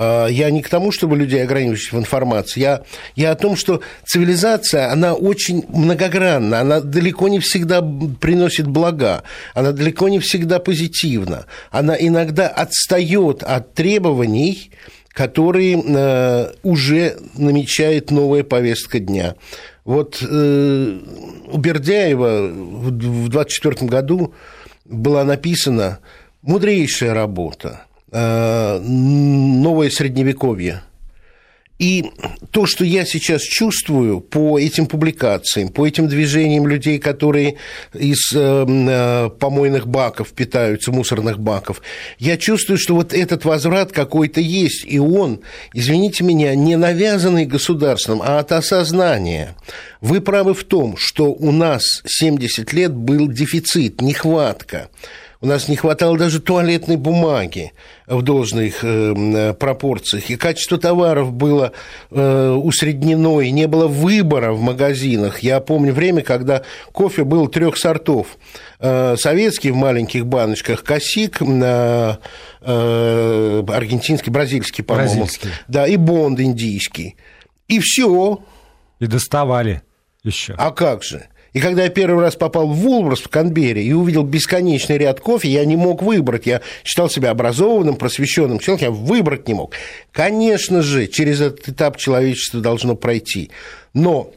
[0.00, 2.60] я не к тому, чтобы людей ограничивать в информации.
[2.60, 2.82] Я,
[3.16, 9.22] я о том, что цивилизация, она очень многогранна, она далеко не всегда приносит блага,
[9.54, 14.70] она далеко не всегда позитивна, она иногда отстает от требований,
[15.12, 19.34] которые э, уже намечает новая повестка дня.
[19.84, 20.98] Вот э,
[21.52, 24.34] у Бердяева в 24 году
[24.84, 25.98] была написана
[26.42, 30.82] мудрейшая работа новое средневековье.
[31.80, 32.10] И
[32.50, 37.56] то, что я сейчас чувствую по этим публикациям, по этим движениям людей, которые
[37.94, 41.80] из э, э, помойных баков питаются, мусорных баков,
[42.18, 45.40] я чувствую, что вот этот возврат какой-то есть, и он,
[45.72, 49.56] извините меня, не навязанный государством, а от осознания.
[50.02, 54.90] Вы правы в том, что у нас 70 лет был дефицит, нехватка.
[55.42, 57.72] У нас не хватало даже туалетной бумаги
[58.06, 61.72] в должных э, пропорциях, и качество товаров было
[62.10, 65.38] э, усреднено, и не было выбора в магазинах.
[65.38, 68.36] Я помню время, когда кофе был трех сортов.
[68.80, 75.20] Э, советский в маленьких баночках, косик, аргентинский, бразильский, по-моему.
[75.20, 75.48] Бразильский.
[75.68, 77.16] Да, и бонд индийский.
[77.66, 78.40] И все.
[78.98, 79.80] И доставали
[80.22, 80.54] еще.
[80.58, 81.28] А как же?
[81.52, 85.48] И когда я первый раз попал в Вулберс в Канберре и увидел бесконечный ряд кофе,
[85.48, 86.46] я не мог выбрать.
[86.46, 89.74] Я считал себя образованным, просвещенным человеком, я выбрать не мог.
[90.12, 93.50] Конечно же, через этот этап человечество должно пройти.
[93.94, 94.32] Но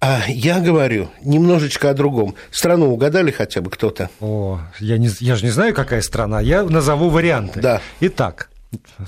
[0.00, 2.36] а я говорю немножечко о другом.
[2.50, 4.10] Страну угадали хотя бы кто-то?
[4.20, 6.40] О, я, не, я же не знаю, какая страна.
[6.40, 7.60] Я назову варианты.
[7.60, 7.80] Да.
[8.00, 8.48] Итак,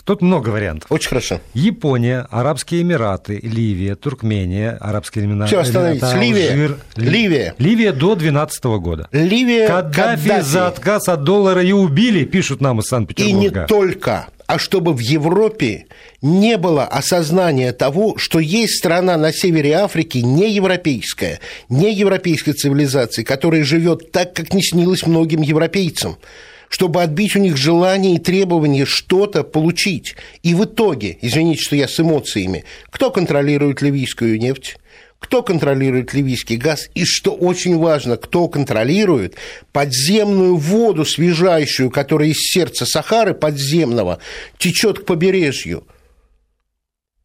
[0.05, 0.91] Тут много вариантов.
[0.91, 1.41] Очень хорошо.
[1.53, 5.49] Япония, Арабские Эмираты, Ливия, Туркмения, Арабские Эмираты.
[5.49, 6.13] Все, остановитесь.
[6.15, 6.51] Ливия.
[6.51, 7.55] Алжир, Ливия.
[7.59, 9.09] Ливия до 2012 года.
[9.13, 9.67] Ливия.
[9.67, 13.39] Каддафи, Каддафи за отказ от доллара и убили, пишут нам из Санкт-Петербурга.
[13.39, 15.87] И не только а чтобы в Европе
[16.23, 23.23] не было осознания того, что есть страна на севере Африки не европейская, не европейской цивилизации,
[23.23, 26.17] которая живет так, как не снилось многим европейцам
[26.71, 30.15] чтобы отбить у них желание и требование что-то получить.
[30.45, 34.79] И в итоге, извините, что я с эмоциями, кто контролирует ливийскую нефть?
[35.19, 39.37] кто контролирует ливийский газ и, что очень важно, кто контролирует
[39.71, 44.19] подземную воду свежайшую, которая из сердца Сахары подземного
[44.57, 45.87] течет к побережью.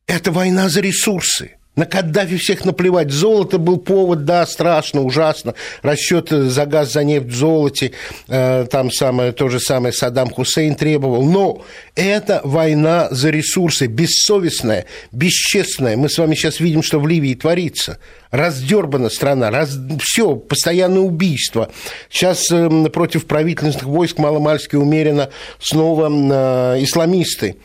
[0.07, 1.54] Это война за ресурсы.
[1.75, 3.11] На Каддафи всех наплевать.
[3.11, 5.55] Золото был повод, да, страшно, ужасно.
[5.81, 7.91] Расчет за газ, за нефть золоте.
[8.29, 11.23] Э, там самое, то же самое Саддам Хусейн требовал.
[11.23, 11.63] Но
[11.95, 13.87] это война за ресурсы.
[13.87, 15.97] Бессовестная, бесчестная.
[15.97, 17.99] Мы с вами сейчас видим, что в Ливии творится.
[18.31, 19.51] Раздербана страна.
[19.51, 19.77] Раз...
[20.01, 21.71] Все, постоянное убийство.
[22.09, 27.57] Сейчас э, против правительственных войск маломальски умеренно снова э, исламисты.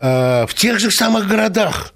[0.00, 1.94] Э, в тех же самых городах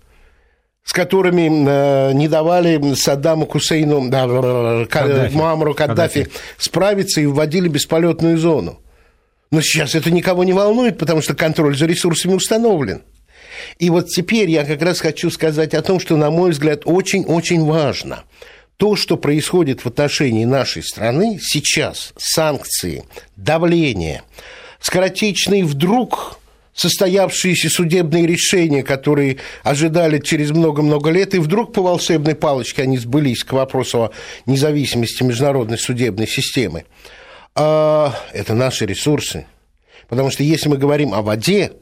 [0.88, 5.36] с которыми э, не давали Саддаму Хусейну, да, Каддафи.
[5.36, 8.80] Муаммару Каддафи, Каддафи справиться и вводили бесполетную зону.
[9.50, 13.02] Но сейчас это никого не волнует, потому что контроль за ресурсами установлен.
[13.78, 17.66] И вот теперь я как раз хочу сказать о том, что, на мой взгляд, очень-очень
[17.66, 18.24] важно.
[18.78, 23.04] То, что происходит в отношении нашей страны сейчас, санкции,
[23.36, 24.22] давление,
[24.80, 26.38] скоротечный вдруг
[26.78, 33.42] состоявшиеся судебные решения, которые ожидали через много-много лет, и вдруг по волшебной палочке они сбылись
[33.42, 34.10] к вопросу о
[34.46, 36.84] независимости международной судебной системы.
[37.56, 39.46] А это наши ресурсы.
[40.08, 41.72] Потому что если мы говорим о воде,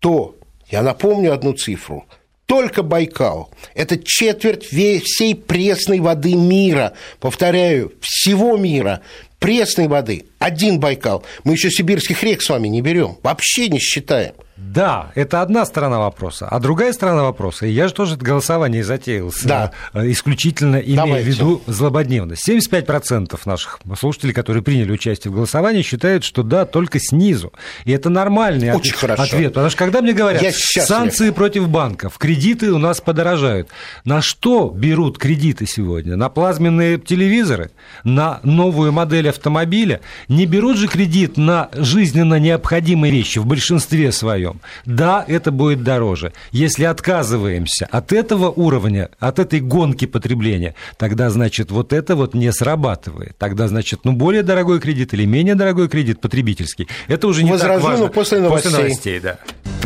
[0.00, 0.36] то,
[0.70, 2.04] я напомню одну цифру,
[2.44, 6.92] только Байкал– это четверть всей пресной воды мира.
[7.20, 9.00] Повторяю, всего мира
[9.38, 11.24] пресной воды один Байкал.
[11.44, 14.34] Мы еще сибирских рек с вами не берем, вообще не считаем.
[14.56, 16.48] Да, это одна сторона вопроса.
[16.50, 19.72] А другая сторона вопроса, и я же тоже голосование затеял, Да.
[19.92, 21.24] э, исключительно имея Давайте.
[21.24, 22.48] в виду злободневность.
[22.48, 27.52] 75% наших слушателей, которые приняли участие в голосовании, считают, что да, только снизу.
[27.84, 29.22] И это нормальный Очень ответ, хорошо.
[29.24, 29.52] ответ.
[29.52, 33.68] Потому что когда мне говорят, санкции против банков, кредиты у нас подорожают.
[34.04, 36.16] На что берут кредиты сегодня?
[36.16, 37.72] На плазменные телевизоры?
[38.04, 40.00] На новую модель автомобиля?
[40.28, 44.45] Не берут же кредит на жизненно необходимые вещи в большинстве своем.
[44.84, 46.32] Да, это будет дороже.
[46.52, 52.52] Если отказываемся от этого уровня, от этой гонки потребления, тогда, значит, вот это вот не
[52.52, 53.36] срабатывает.
[53.38, 57.80] Тогда, значит, ну, более дорогой кредит или менее дорогой кредит потребительский, это уже не Возражу,
[57.80, 58.06] так важно.
[58.06, 58.70] но после новостей.
[58.70, 59.38] После новостей, да.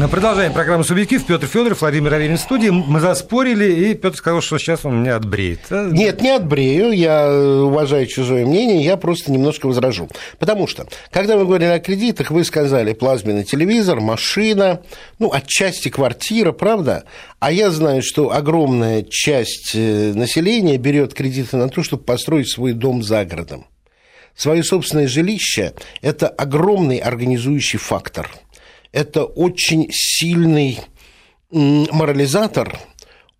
[0.08, 1.24] Продолжаем программу «Субъектив».
[1.26, 2.70] Петр Федоров, Владимир Аверин в студии.
[2.70, 5.60] Мы заспорили, и Петр сказал, что сейчас он меня отбреет.
[5.68, 10.08] А, Нет, не отбрею, я э, уважаю чужое мнение, я просто немножко возражу.
[10.38, 14.80] Потому что, когда мы говорили о кредитах, вы сказали плазменный телевизор, машина,
[15.18, 17.04] ну, отчасти квартира, правда?
[17.38, 22.72] А я знаю, что огромная часть э, населения берет кредиты на то, чтобы построить свой
[22.72, 23.66] дом за городом.
[24.34, 28.30] Свое собственное жилище– это огромный организующий фактор.
[28.92, 30.80] Это очень сильный
[31.50, 32.78] морализатор,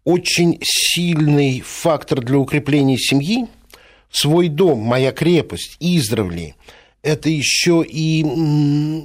[0.05, 3.47] очень сильный фактор для укрепления семьи.
[4.11, 6.55] Свой дом, моя крепость, издревле–
[7.03, 8.23] это еще и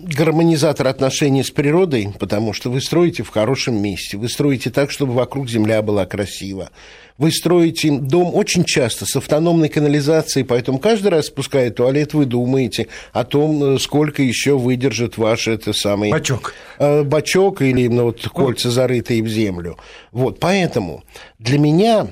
[0.03, 5.13] гармонизатор отношений с природой, потому что вы строите в хорошем месте, вы строите так, чтобы
[5.13, 6.69] вокруг земля была красива.
[7.17, 12.87] Вы строите дом очень часто с автономной канализацией, поэтому каждый раз, спуская туалет, вы думаете
[13.13, 16.53] о том, э, сколько еще выдержит ваш это самый Бачок.
[16.77, 19.77] э, бачок или именно вот кольца, зарытые в землю.
[20.11, 21.05] Вот, поэтому
[21.39, 22.07] для меня,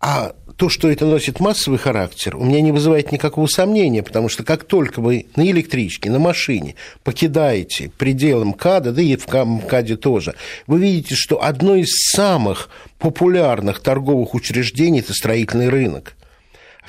[0.00, 4.44] а то, что это носит массовый характер, у меня не вызывает никакого сомнения, потому что
[4.44, 9.96] как только вы на электричке, на машине покидаете пределы МКАДа, да и в Ка- МКАДе
[9.96, 10.34] тоже,
[10.66, 16.14] вы видите, что одно из самых популярных торговых учреждений– это строительный рынок.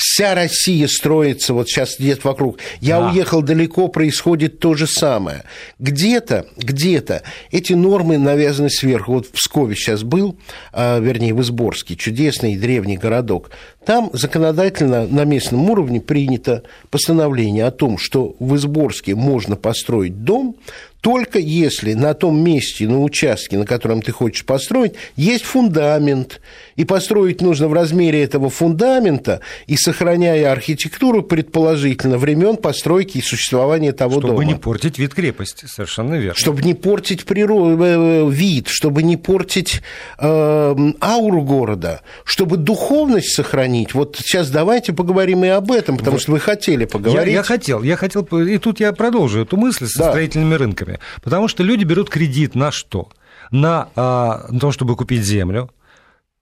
[0.04, 2.58] Вся Россия строится вот сейчас где-то вокруг.
[2.80, 3.12] Я Да.
[3.12, 5.43] уехал далеко, происходит то же самое.
[5.78, 7.22] Где-то, где-то
[7.52, 9.12] эти нормы навязаны сверху.
[9.14, 10.36] Вот в Пскове сейчас был,
[10.74, 13.52] а, вернее, в Изборске, чудесный древний городок.
[13.86, 20.56] Там законодательно на местном уровне принято постановление о том, что в Изборске можно построить дом,
[21.02, 26.39] только если на том месте, на участке, на котором ты хочешь построить, есть фундамент.
[26.76, 33.91] И построить нужно в размере этого фундамента и сохраняя архитектуру, предположительно, времен постройки и существования
[33.91, 34.45] того Чтобы дома.
[34.45, 36.36] не портить вид крепости, совершенно верно.
[36.39, 39.82] Чтобы не портить природу, э, вид, чтобы не портить
[40.20, 43.93] э, ауру города, чтобы духовность сохранить.
[43.93, 47.34] Вот сейчас давайте поговорим и об этом, потому что вы хотели Я, поговорить.
[47.34, 50.10] я хотел, я хотел, и тут я продолжу эту мысль со Да.
[50.12, 50.91] строительными рынками,
[51.22, 53.10] потому что люди берут кредит на что?
[53.52, 55.72] На, а, на то, чтобы купить землю.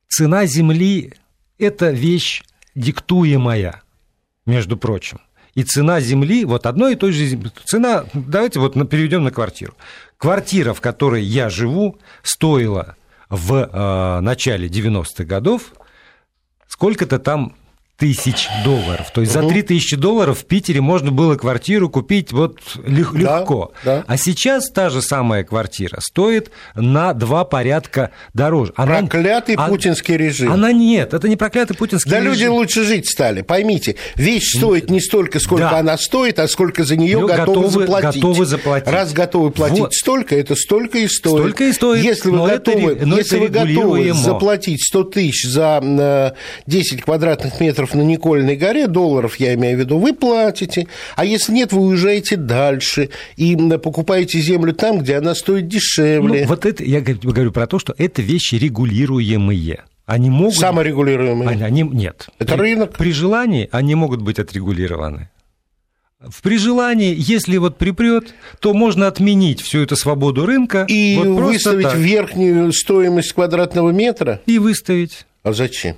[0.08, 1.14] Цена земли–
[1.58, 2.44] это вещь
[2.76, 3.82] диктуемая,
[4.46, 5.20] между прочим.
[5.56, 9.74] И цена земли, вот одной и той же земли, цена, давайте вот переведем на квартиру.
[10.18, 12.96] Квартира, в которой я живу, стоила
[13.30, 15.74] в а, начале 90-х годов
[16.68, 17.56] сколько-то там
[18.00, 19.12] тысяч долларов.
[19.14, 23.40] То есть за 3 тысячи долларов в Питере можно было квартиру купить вот лег- Да,
[23.40, 23.72] легко.
[23.84, 24.04] да.
[24.08, 28.72] А сейчас та же самая квартира стоит на два порядка дороже.
[28.76, 30.52] Она- Проклятый а- путинский режим.
[30.52, 32.32] Она нет, это не проклятый путинский Да режим.
[32.34, 33.96] люди лучше жить стали, поймите.
[34.16, 35.80] Вещь стоит не столько, сколько Да.
[35.80, 38.22] она стоит, а сколько за нее готовы, готовы- заплатить.
[38.22, 38.90] готовы заплатить.
[38.90, 39.94] Раз готовы платить Вот.
[39.94, 41.36] столько, это столько и стоит.
[41.36, 42.04] Столько и стоит.
[42.04, 46.32] Если вы это готовы, но если это вы готовы заплатить 100 тысяч за э,
[46.66, 50.88] 10 квадратных метров на Никольной горе, долларов я имею в виду, вы платите.
[51.16, 56.42] А если нет, вы уезжаете дальше и покупаете землю там, где она стоит дешевле.
[56.42, 59.84] Ну, вот это, я говорю про то, что это вещи регулируемые.
[60.06, 60.56] Они могут...
[60.56, 61.48] Саморегулируемый.
[61.48, 62.30] Они, они- нет.
[62.40, 62.98] Это При- рынок.
[62.98, 65.30] При желании они могут быть отрегулированы.
[66.20, 71.28] В при желании, если вот припрет, то можно отменить всю эту свободу рынка И вот
[71.28, 71.96] выставить так.
[71.96, 74.42] верхнюю стоимость квадратного метра?
[74.46, 75.26] и выставить.
[75.44, 75.96] А зачем?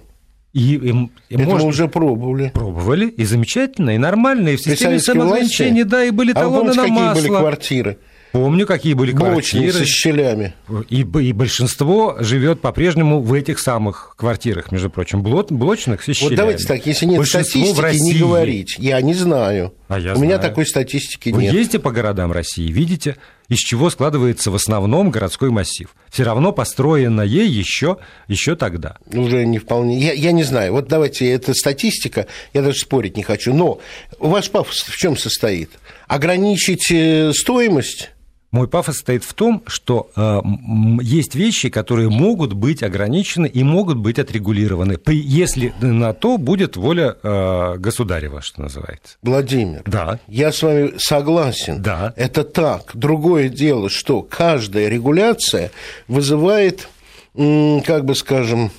[0.54, 0.90] И, и-
[1.30, 2.52] и Это можно- мы уже пробовали.
[2.54, 5.84] пробовали, и замечательно, и нормально, и в системе власти?
[5.84, 7.22] да, и были А талоны помните, на какие масло.
[7.22, 7.98] были квартиры?
[8.34, 9.86] Помню, какие были Блочные, квартиры.
[9.86, 10.54] со щелями.
[10.90, 16.16] И, и большинство живет по-прежнему в этих самых квартирах, между прочим, блот, блочных с Вот
[16.16, 16.36] щелями.
[16.38, 18.20] давайте так, если нет Большинство в статистики, не России.
[18.20, 18.76] говорить.
[18.80, 19.74] Я не знаю.
[19.92, 20.50] А я У меня знаю.
[20.50, 21.54] такой статистики Вы нет.
[21.54, 23.18] ездите по городам России, видите,
[23.50, 25.94] из чего складывается в основном городской массив.
[26.10, 27.98] Все равно построенное еще,
[28.30, 28.96] еще тогда.
[29.08, 30.00] Уже не вполне.
[30.00, 30.72] Я, я не знаю.
[30.72, 33.54] Вот давайте, это статистика, я даже спорить не хочу.
[33.54, 33.82] Но
[34.18, 35.72] ваш пафос в чем состоит?
[36.08, 38.12] Ограничить э, стоимость
[38.52, 40.42] Мой пафос состоит в том, что э,
[41.02, 47.16] есть вещи, которые могут быть ограничены и могут быть отрегулированы, если на то будет воля
[47.24, 49.18] э, государева, что называется.
[49.22, 50.20] Владимир, да.
[50.28, 51.82] я с вами согласен.
[51.82, 52.14] Да.
[52.18, 52.92] Это так.
[52.94, 55.72] Другое дело, что каждая регуляция
[56.10, 56.90] вызывает,
[57.34, 58.72] как бы скажем,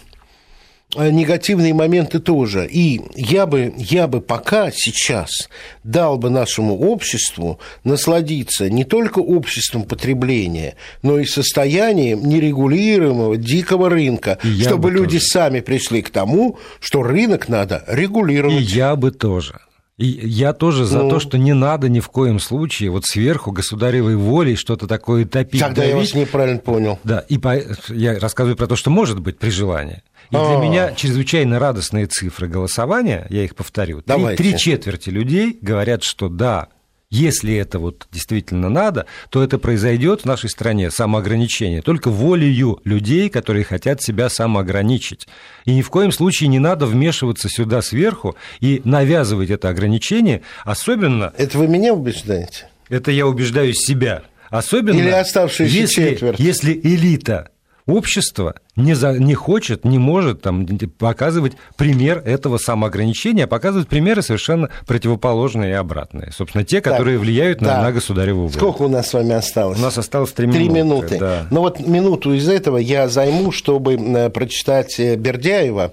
[0.96, 2.66] негативные моменты тоже.
[2.66, 5.48] И я бы, я бы пока сейчас
[5.84, 14.38] дал бы нашему обществу насладиться не только обществом потребления, но и состоянием нерегулируемого дикого рынка,
[14.44, 15.30] и чтобы люди тоже.
[15.30, 18.60] сами пришли к тому, что рынок надо регулировать.
[18.60, 19.60] И я бы тоже.
[19.98, 23.52] И я тоже за ну, то, что не надо ни в коем случае вот сверху
[23.52, 25.60] государевой волей что-то такое топить.
[25.60, 25.92] Тогда давить.
[25.92, 26.98] я вас неправильно понял.
[27.04, 27.60] Да, и по...
[27.88, 30.02] я рассказываю про то, что может быть при желании.
[30.32, 30.60] И для а.
[30.62, 34.00] меня чрезвычайно радостные цифры голосования, я их повторю.
[34.00, 36.68] Три, три четверти людей говорят, что да,
[37.10, 43.28] если это вот действительно надо, то это произойдет в нашей стране самоограничение только волею людей,
[43.28, 45.28] которые хотят себя самоограничить.
[45.66, 51.34] И ни в коем случае не надо вмешиваться сюда сверху и навязывать это ограничение, особенно...
[51.36, 52.70] Это вы меня убеждаете?
[52.88, 54.22] Это я убеждаю себя.
[54.48, 56.38] Особенно, Или оставшиеся если, четверть.
[56.38, 57.50] если элита
[57.84, 60.66] общество не, за, не хочет, не может там,
[60.98, 66.32] показывать пример этого самоограничения, а показывает примеры совершенно противоположные и обратные.
[66.32, 67.76] Собственно, те, которые так, влияют да.
[67.76, 68.54] на, на государеву волю.
[68.54, 69.78] Сколько у нас с вами осталось?
[69.78, 70.64] У нас осталось три минуты.
[70.64, 71.18] Три минуты.
[71.18, 71.46] Да.
[71.50, 75.92] Ну вот минуту из этого я займу, чтобы э, прочитать э, Бердяева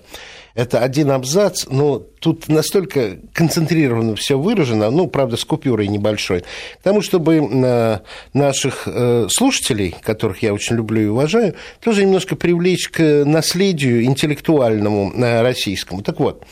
[0.60, 6.84] это один абзац, но тут настолько концентрированно все выражено, ну, правда, с купюрой небольшой, к
[6.84, 8.00] тому, чтобы э,
[8.34, 15.14] наших э, слушателей, которых я очень люблю и уважаю, тоже немножко привлечь к наследию интеллектуальному
[15.14, 16.02] э, российскому.
[16.02, 16.44] Так вот,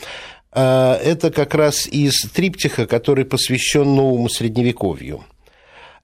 [0.50, 5.22] это как раз из триптиха, который посвящен новому средневековью.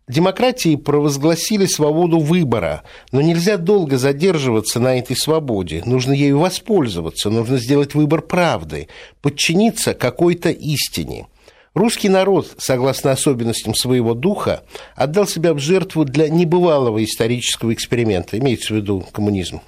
[0.06, 5.82] Демократии провозгласили свободу выбора, но нельзя долго задерживаться на этой свободе.
[5.86, 8.88] Нужно ею воспользоваться, нужно сделать выбор правды,
[9.22, 11.26] подчиниться какой-то истине.
[11.72, 18.74] Русский народ, согласно особенностям своего духа, отдал себя в жертву для небывалого исторического эксперимента, имеется
[18.74, 19.62] в виду коммунизм.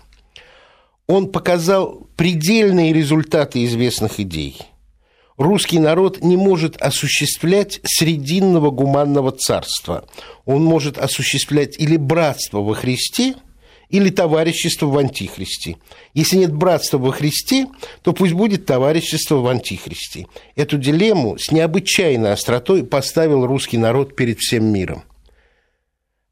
[1.07, 4.59] Он показал предельные результаты известных идей–
[5.37, 10.05] русский народ не может осуществлять срединного гуманного царства.
[10.45, 13.34] Он может осуществлять или братство во Христе,
[13.89, 15.76] или товарищество в Антихристе.
[16.12, 17.68] Если нет братства во Христе,
[18.03, 20.26] то пусть будет товарищество в Антихристе.
[20.57, 25.05] Эту дилемму с необычайной остротой поставил русский народ перед всем миром.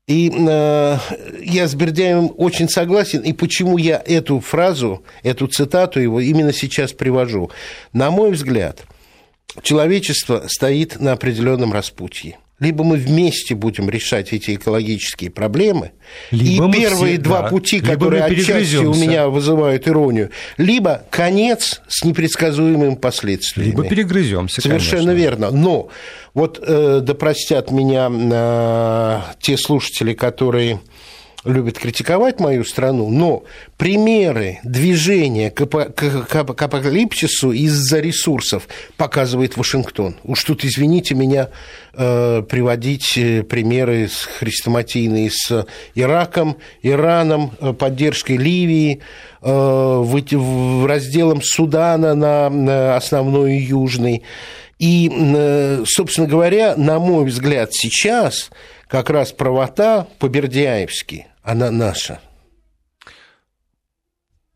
[0.06, 0.98] И э,
[1.44, 3.20] я с Бердяевым очень согласен.
[3.20, 7.50] И почему я эту фразу, эту цитату его именно сейчас привожу?
[7.92, 8.84] На мой взгляд–
[9.62, 12.38] человечество стоит на определенном распутье.
[12.60, 15.90] Либо мы вместе будем решать эти экологические проблемы,
[16.30, 21.82] либо и первые все, два да, пути, которые отчасти у меня вызывают иронию, либо конец
[21.88, 23.70] с непредсказуемыми последствиями.
[23.70, 24.60] Либо перегрыземся.
[24.60, 25.20] Совершенно конечно.
[25.20, 25.50] верно.
[25.50, 25.88] Но
[26.32, 30.80] вот э, да простят меня э, те слушатели, которые
[31.44, 33.44] любят критиковать мою страну, но
[33.76, 40.16] примеры движения к, к, апокалипсису из-за ресурсов показывает Вашингтон.
[40.24, 41.50] Уж тут, извините меня,
[41.92, 49.00] э, приводить э, примеры с хрестоматийные с Ираком, Ираном, э, поддержкой Ливии,
[49.42, 54.22] разделом Судана на, основной южный.
[54.78, 55.10] И,
[55.86, 58.48] собственно говоря, на мой взгляд, сейчас
[58.88, 62.20] как раз правота по-бердяевски– она наша?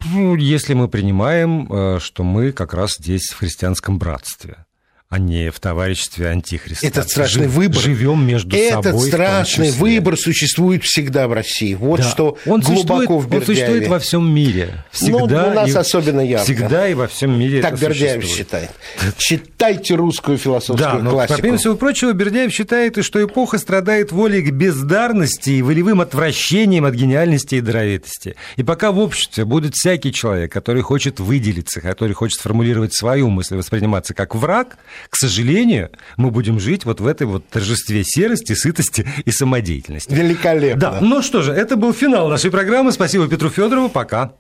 [0.01, 4.65] Если мы принимаем, э, что мы как раз здесь в христианском братстве
[5.11, 6.87] а не в товариществе Антихриста.
[6.87, 7.81] Этот страшный Жив, выбор.
[7.81, 8.91] Живем между Этот собой.
[8.91, 11.73] Этот страшный выбор существует всегда в России.
[11.73, 12.07] Вот да.
[12.07, 14.85] что он глубоко существует, в Он существует во всем мире.
[14.91, 16.45] Всегда ну, у нас и, особенно ярко.
[16.45, 18.71] Всегда и во всем мире Так Бердяев считает.
[19.17, 21.41] Читайте русскую философскую да, но, классику.
[21.41, 26.93] Помимо всего прочего, Бердяев считает, что эпоха страдает волей к бездарности и волевым отвращением от
[26.93, 28.37] гениальности и даровитости.
[28.57, 33.57] И пока в обществе будет всякий человек, который хочет выделиться, который хочет сформулировать свою мысль,
[33.57, 34.77] восприниматься как враг,
[35.11, 40.13] к сожалению, мы будем жить вот в этой вот торжестве серости, сытости и самодеятельности.
[40.13, 40.81] Великолепно.
[40.81, 42.93] Да, ну что же, это был финал нашей программы.
[42.93, 43.89] Спасибо Петру Федорову.
[43.89, 44.33] Пока.